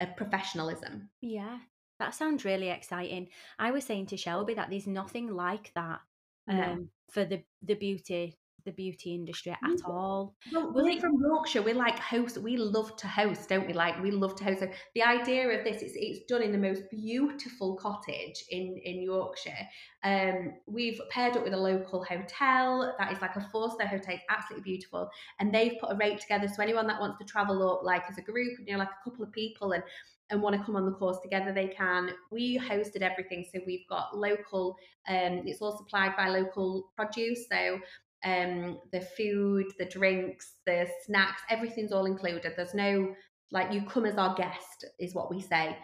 [0.00, 1.08] of professionalism.
[1.20, 1.58] Yeah,
[1.98, 3.28] that sounds really exciting.
[3.58, 6.00] I was saying to Shelby that there's nothing like that
[6.48, 6.86] um, no.
[7.10, 10.34] for the the beauty the beauty industry at all.
[10.52, 11.62] Well, we're from Yorkshire.
[11.62, 12.38] We're like host.
[12.38, 13.72] We love to host, don't we?
[13.72, 14.60] Like we love to host.
[14.60, 19.02] So the idea of this is it's done in the most beautiful cottage in in
[19.02, 19.68] Yorkshire.
[20.02, 24.14] Um, we've paired up with a local hotel that is like a four star hotel.
[24.14, 26.48] It's absolutely beautiful, and they've put a rate together.
[26.48, 29.10] So anyone that wants to travel up, like as a group, you know, like a
[29.10, 29.82] couple of people, and
[30.30, 32.10] and want to come on the course together, they can.
[32.30, 34.76] We hosted everything, so we've got local.
[35.06, 37.78] Um, it's all supplied by local produce, so
[38.24, 42.52] um, the food, the drinks, the snacks, everything's all included.
[42.56, 43.14] There's no
[43.50, 45.76] like you come as our guest is what we say.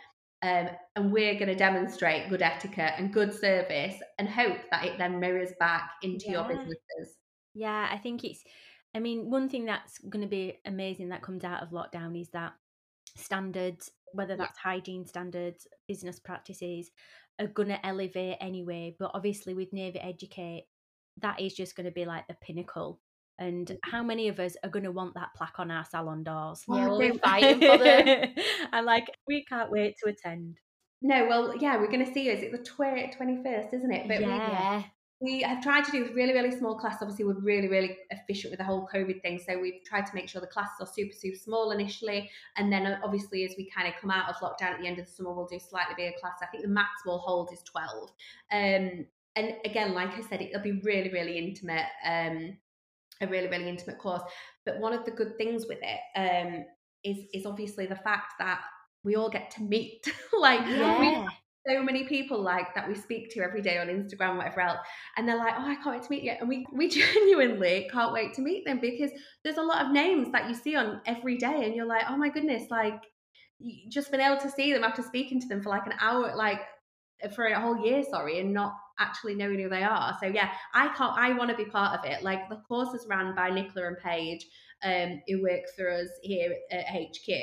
[0.42, 4.96] Um, and we're going to demonstrate good etiquette and good service and hope that it
[4.98, 6.32] then mirrors back into yeah.
[6.32, 7.16] your businesses.
[7.54, 8.42] Yeah, I think it's,
[8.94, 12.30] I mean, one thing that's going to be amazing that comes out of lockdown is
[12.30, 12.54] that
[13.16, 14.70] standards, whether that's yeah.
[14.70, 16.90] hygiene standards, business practices,
[17.38, 18.96] are going to elevate anyway.
[18.98, 20.64] But obviously, with Navy Educate,
[21.18, 23.00] that is just going to be like the pinnacle.
[23.38, 23.78] And mm.
[23.84, 26.62] how many of us are going to want that plaque on our salon doors?
[26.68, 28.34] Yeah, we'll be fighting for them.
[28.72, 30.58] I'm like, we can't wait to attend.
[31.02, 32.28] No, well, yeah, we're going to see.
[32.28, 34.06] Is it the twenty first, isn't it?
[34.06, 34.78] But yeah.
[34.78, 34.84] We,
[35.20, 36.98] we have tried to do really, really small class.
[37.00, 39.38] Obviously, we're really, really efficient with the whole COVID thing.
[39.38, 42.30] So we've tried to make sure the classes are super, super small initially.
[42.56, 44.98] And then uh, obviously, as we kind of come out of lockdown at the end
[44.98, 46.38] of the summer, we'll do slightly bigger class.
[46.42, 48.10] I think the max we'll hold is 12.
[48.52, 49.06] Um,
[49.36, 52.56] and again, like I said, it'll be really, really intimate, um,
[53.20, 54.22] a really, really intimate course.
[54.66, 56.64] But one of the good things with it um,
[57.04, 58.60] is is obviously the fact that
[59.04, 60.04] we all get to meet.
[60.38, 61.26] like yeah.
[61.68, 64.78] so many people like that we speak to every day on Instagram, whatever else,
[65.16, 68.12] and they're like, "Oh, I can't wait to meet you," and we we genuinely can't
[68.12, 69.10] wait to meet them because
[69.44, 72.16] there's a lot of names that you see on every day, and you're like, "Oh
[72.16, 73.00] my goodness!" Like
[73.88, 76.62] just been able to see them after speaking to them for like an hour, like
[77.34, 80.16] for a whole year, sorry, and not actually knowing who they are.
[80.20, 81.16] So yeah, I can't.
[81.16, 82.22] I want to be part of it.
[82.22, 84.46] Like the course is run by Nicola and Paige,
[84.84, 87.34] um, who work for us here at HQ,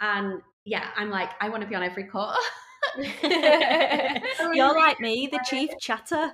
[0.00, 2.36] and yeah, I'm like, I want to be on every course.
[3.22, 6.32] You're like me, the chief chatter.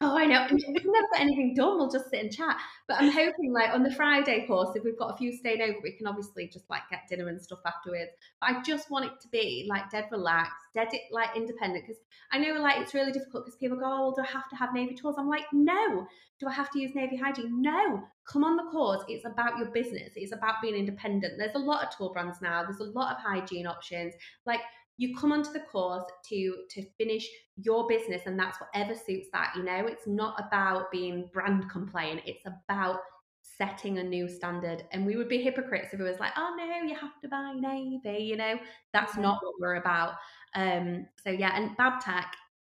[0.00, 0.46] Oh, I know.
[0.48, 1.76] We've never got anything done.
[1.76, 2.56] We'll just sit and chat.
[2.86, 5.78] But I'm hoping, like, on the Friday course, if we've got a few staying over,
[5.82, 8.12] we can obviously just like get dinner and stuff afterwards.
[8.40, 11.84] But I just want it to be like dead relaxed, dead like independent.
[11.84, 14.48] Because I know, like, it's really difficult because people go, "Oh, well, do I have
[14.50, 16.06] to have Navy tools?" I'm like, no.
[16.38, 17.60] Do I have to use Navy hygiene?
[17.60, 18.04] No.
[18.24, 19.02] Come on the course.
[19.08, 20.12] It's about your business.
[20.14, 21.34] It's about being independent.
[21.36, 22.62] There's a lot of tool brands now.
[22.62, 24.14] There's a lot of hygiene options.
[24.46, 24.60] Like
[24.98, 27.26] you come onto the course to to finish
[27.56, 29.86] your business and that's whatever suits that you know?
[29.86, 33.00] It's not about being brand compliant it's about
[33.40, 34.84] setting a new standard.
[34.92, 37.54] And we would be hypocrites if it was like oh no you have to buy
[37.56, 38.58] navy you know?
[38.92, 40.14] That's not what we're about.
[40.54, 42.26] Um so yeah and babtac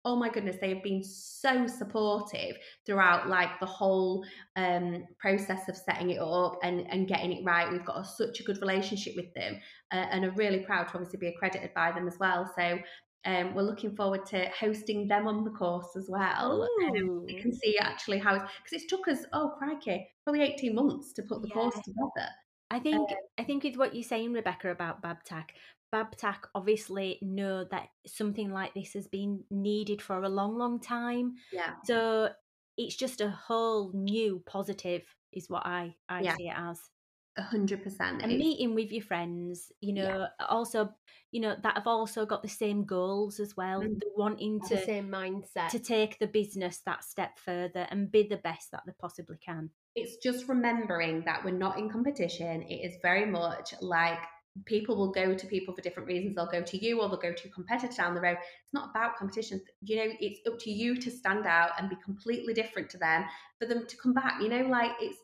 [0.08, 2.56] oh my goodness they have been so supportive
[2.86, 4.24] throughout like the whole
[4.56, 8.40] um, process of setting it up and, and getting it right we've got a, such
[8.40, 9.60] a good relationship with them
[9.92, 12.78] uh, and are really proud to obviously be accredited by them as well so
[13.26, 16.66] um, we're looking forward to hosting them on the course as well.
[16.86, 21.12] Um, we can see actually how because it's took us oh crikey probably eighteen months
[21.14, 21.54] to put the yeah.
[21.54, 22.28] course together.
[22.70, 25.50] I think I think with what you're saying, Rebecca, about Babtac,
[25.92, 31.34] Babtac obviously know that something like this has been needed for a long, long time.
[31.52, 31.74] Yeah.
[31.84, 32.32] So
[32.76, 36.36] it's just a whole new positive, is what I I Yeah.
[36.36, 36.90] see it as.
[37.36, 38.22] A hundred percent.
[38.22, 40.02] And meeting with your friends, you Yeah.
[40.02, 40.94] know, also,
[41.30, 44.00] you know, that have also got the same goals as well, Mm.
[44.00, 45.70] the wanting the to same mindset.
[45.70, 49.70] to take the business that step further and be the best that they possibly can.
[49.94, 52.62] it's just remembering that we're not in competition.
[52.62, 54.18] It is very much like
[54.64, 56.34] people will go to people for different reasons.
[56.34, 58.38] They'll go to you or they'll go to a competitor down the road.
[58.64, 59.60] It's not about competition.
[59.82, 63.24] You know, it's up to you to stand out and be completely different to them
[63.58, 64.40] for them to come back.
[64.40, 65.18] You know, like it's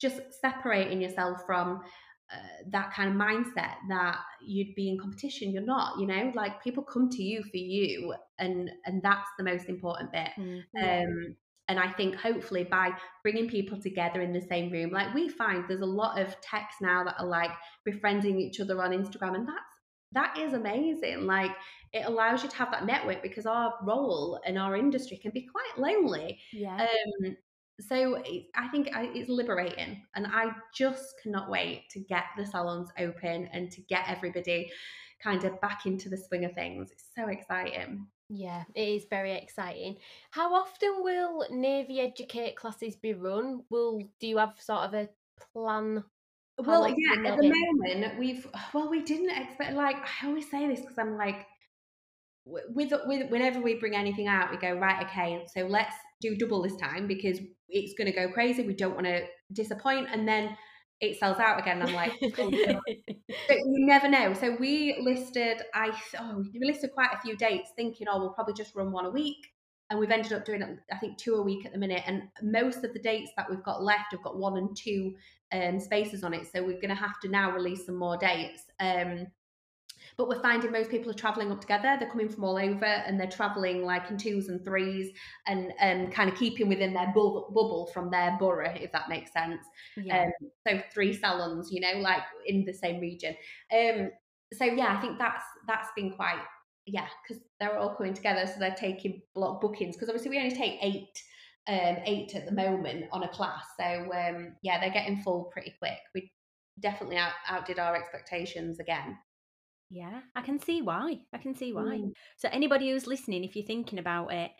[0.00, 1.82] just separating yourself from
[2.32, 2.36] uh,
[2.70, 5.52] that kind of mindset that you'd be in competition.
[5.52, 5.98] You're not.
[5.98, 10.10] You know, like people come to you for you, and and that's the most important
[10.12, 10.30] bit.
[10.82, 11.36] Um,
[11.68, 12.92] and I think hopefully by
[13.22, 16.80] bringing people together in the same room, like we find there's a lot of texts
[16.80, 17.50] now that are like
[17.84, 19.60] befriending each other on Instagram, and that's
[20.12, 21.26] that is amazing.
[21.26, 21.52] Like
[21.92, 25.46] it allows you to have that network because our role in our industry can be
[25.46, 26.38] quite lonely.
[26.52, 26.82] Yeah.
[26.82, 27.36] Um,
[27.80, 32.90] so it, I think it's liberating, and I just cannot wait to get the salons
[32.98, 34.70] open and to get everybody
[35.22, 36.90] kind of back into the swing of things.
[36.92, 38.06] It's so exciting.
[38.28, 39.96] Yeah, it is very exciting.
[40.30, 43.62] How often will Navy Educate classes be run?
[43.70, 45.08] Will do you have sort of a
[45.52, 46.04] plan?
[46.64, 49.74] How Well, yeah, at the moment we've well, we didn't expect.
[49.74, 51.46] Like I always say this because I'm like,
[52.46, 55.04] with with whenever we bring anything out, we go right.
[55.06, 58.66] Okay, so let's do double this time because it's going to go crazy.
[58.66, 60.56] We don't want to disappoint, and then
[61.00, 61.82] it sells out again.
[61.82, 62.80] I'm like, oh, no.
[63.48, 64.32] You never know.
[64.34, 68.54] So we listed, I oh, we listed quite a few dates, thinking, oh, we'll probably
[68.54, 69.52] just run one a week,
[69.90, 72.02] and we've ended up doing, I think, two a week at the minute.
[72.06, 75.14] And most of the dates that we've got left have got one and two
[75.52, 76.46] um, spaces on it.
[76.52, 78.64] So we're going to have to now release some more dates.
[78.80, 79.26] Um,
[80.16, 81.96] but we're finding most people are traveling up together.
[81.98, 85.10] They're coming from all over, and they're traveling like in twos and threes,
[85.46, 89.32] and um, kind of keeping within their bubble, bubble from their borough, if that makes
[89.32, 89.64] sense.
[89.96, 90.24] Yeah.
[90.24, 90.32] um,
[90.66, 93.34] so three salons you know like in the same region.
[93.72, 94.10] Um
[94.58, 96.40] so yeah i think that's that's been quite
[96.86, 100.54] yeah because they're all coming together so they're taking block bookings because obviously we only
[100.54, 101.22] take eight
[101.66, 103.64] um eight at the moment on a class.
[103.78, 105.98] So um yeah they're getting full pretty quick.
[106.14, 106.30] We
[106.80, 109.16] definitely out, outdid our expectations again
[109.90, 111.20] Yeah, I can see why.
[111.32, 111.98] I can see why.
[111.98, 112.12] Mm.
[112.36, 114.50] So anybody who's listening, if you're thinking about it,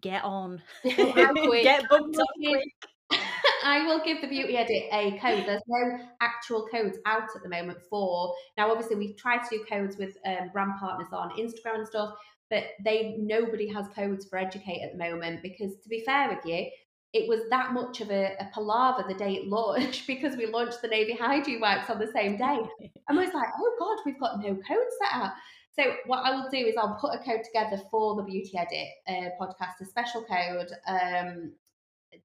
[0.00, 0.62] get on.
[0.84, 2.68] Get booked up quick.
[3.64, 5.44] I will give the beauty edit a code.
[5.46, 8.70] There's no actual codes out at the moment for now.
[8.70, 12.14] Obviously, we try to do codes with um, brand partners on Instagram and stuff,
[12.50, 16.44] but they nobody has codes for Educate at the moment because, to be fair with
[16.44, 16.66] you,
[17.14, 20.82] it was that much of a, a palaver the day it launched because we launched
[20.82, 22.58] the Navy Hygiene wipes on the same day,
[23.08, 25.32] and we was like, oh god, we've got no code set out.
[25.78, 28.88] So what I will do is I'll put a code together for the Beauty Edit
[29.08, 31.52] uh, podcast, a special code um,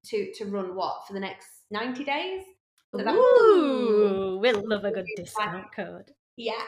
[0.06, 2.44] to to run what for the next ninety days.
[2.92, 6.12] So Ooh, we'll love a good discount code.
[6.36, 6.62] Yeah,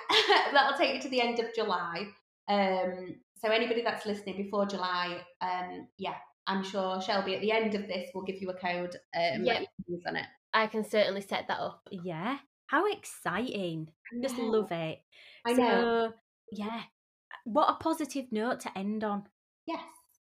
[0.52, 2.08] that'll take you to the end of July.
[2.48, 6.16] Um, so anybody that's listening before July, um, yeah,
[6.48, 9.54] I'm sure Shelby at the end of this will give you a code um, Yeah.
[9.54, 10.26] that you can use on it.
[10.54, 11.88] I can certainly set that up.
[11.92, 12.38] Yeah,
[12.68, 13.90] how exciting!
[14.14, 15.00] I just love it.
[15.46, 16.14] I so, know.
[16.52, 16.82] yeah,
[17.46, 19.24] what a positive note to end on.
[19.66, 19.84] Yes.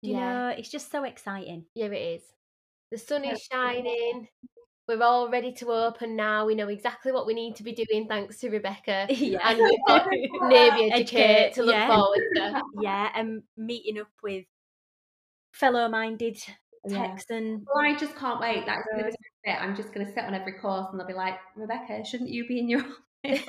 [0.03, 0.21] You Yeah.
[0.21, 1.65] know, it's just so exciting.
[1.75, 2.23] Yeah, it is.
[2.93, 4.29] The sun is shining.
[4.87, 6.45] We're all ready to open now.
[6.45, 9.07] We know exactly what we need to be doing thanks to Rebecca.
[9.11, 11.89] yeah, And we've got Navy Educate to look yeah.
[11.89, 12.63] forward to.
[12.83, 14.45] yeah, and meeting up with
[15.55, 16.39] fellow-minded
[16.87, 17.07] Yeah.
[17.09, 17.65] Texan.
[17.73, 18.65] Well, I just can't wait.
[18.67, 19.57] That's going to be it.
[19.61, 22.47] I'm just going to sit on every course and they'll be like, Rebecca, shouldn't you
[22.47, 22.81] be in your
[23.25, 23.41] office?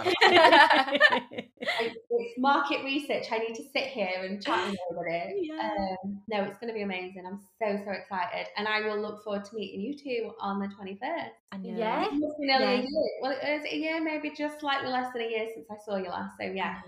[2.18, 3.26] It's market research.
[3.32, 5.50] I need to sit here and chat with everybody.
[5.52, 5.70] Yeah.
[6.04, 7.24] Um, no, it's going to be amazing.
[7.28, 8.48] I'm so, so excited.
[8.58, 11.30] And I will look forward to meeting you two on the 21st.
[11.52, 11.78] I know.
[11.78, 12.06] Yeah.
[12.06, 12.82] It must be nearly a Yeah.
[12.82, 13.10] year.
[13.22, 15.98] Well, it was a year, maybe just slightly less than a year since I saw
[15.98, 16.38] you last.
[16.40, 16.80] So, yeah.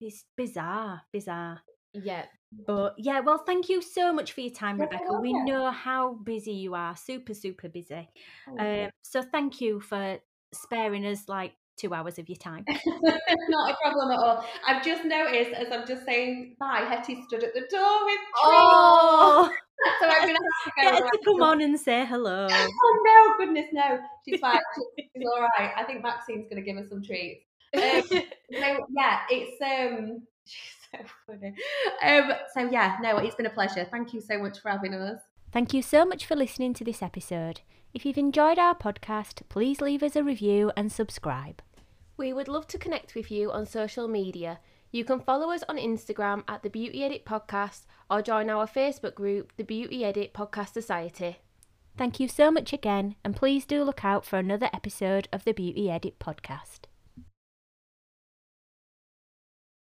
[0.00, 1.60] It's bizarre, bizarre.
[1.92, 2.26] Yeah.
[2.66, 5.18] But yeah, well, thank you so much for your time, Rebecca.
[5.20, 8.08] We know how busy you are, super, super busy.
[8.58, 10.18] Um, so thank you for
[10.52, 12.64] sparing us like two hours of your time.
[13.48, 14.44] Not a problem at all.
[14.66, 18.34] I've just noticed as I'm just saying bye, Hetty stood at the door with treats.
[18.44, 19.50] Oh,
[20.00, 21.06] So I'm going to have to go.
[21.06, 22.48] to come on and say hello.
[22.50, 24.00] Oh no, goodness no.
[24.24, 24.58] She's fine.
[24.98, 25.72] She's, all right.
[25.76, 27.44] I think Maxine's going to give us some treats.
[27.76, 30.22] Um, so yeah, it's um
[30.96, 31.54] so funny.
[32.02, 33.86] Um so yeah, no, it's been a pleasure.
[33.90, 35.20] Thank you so much for having us.
[35.52, 37.60] Thank you so much for listening to this episode.
[37.94, 41.62] If you've enjoyed our podcast, please leave us a review and subscribe.
[42.18, 44.60] We would love to connect with you on social media.
[44.90, 49.14] You can follow us on Instagram at the Beauty Edit Podcast or join our Facebook
[49.14, 51.38] group, the Beauty Edit Podcast Society.
[51.96, 55.52] Thank you so much again, and please do look out for another episode of the
[55.52, 56.87] Beauty Edit podcast.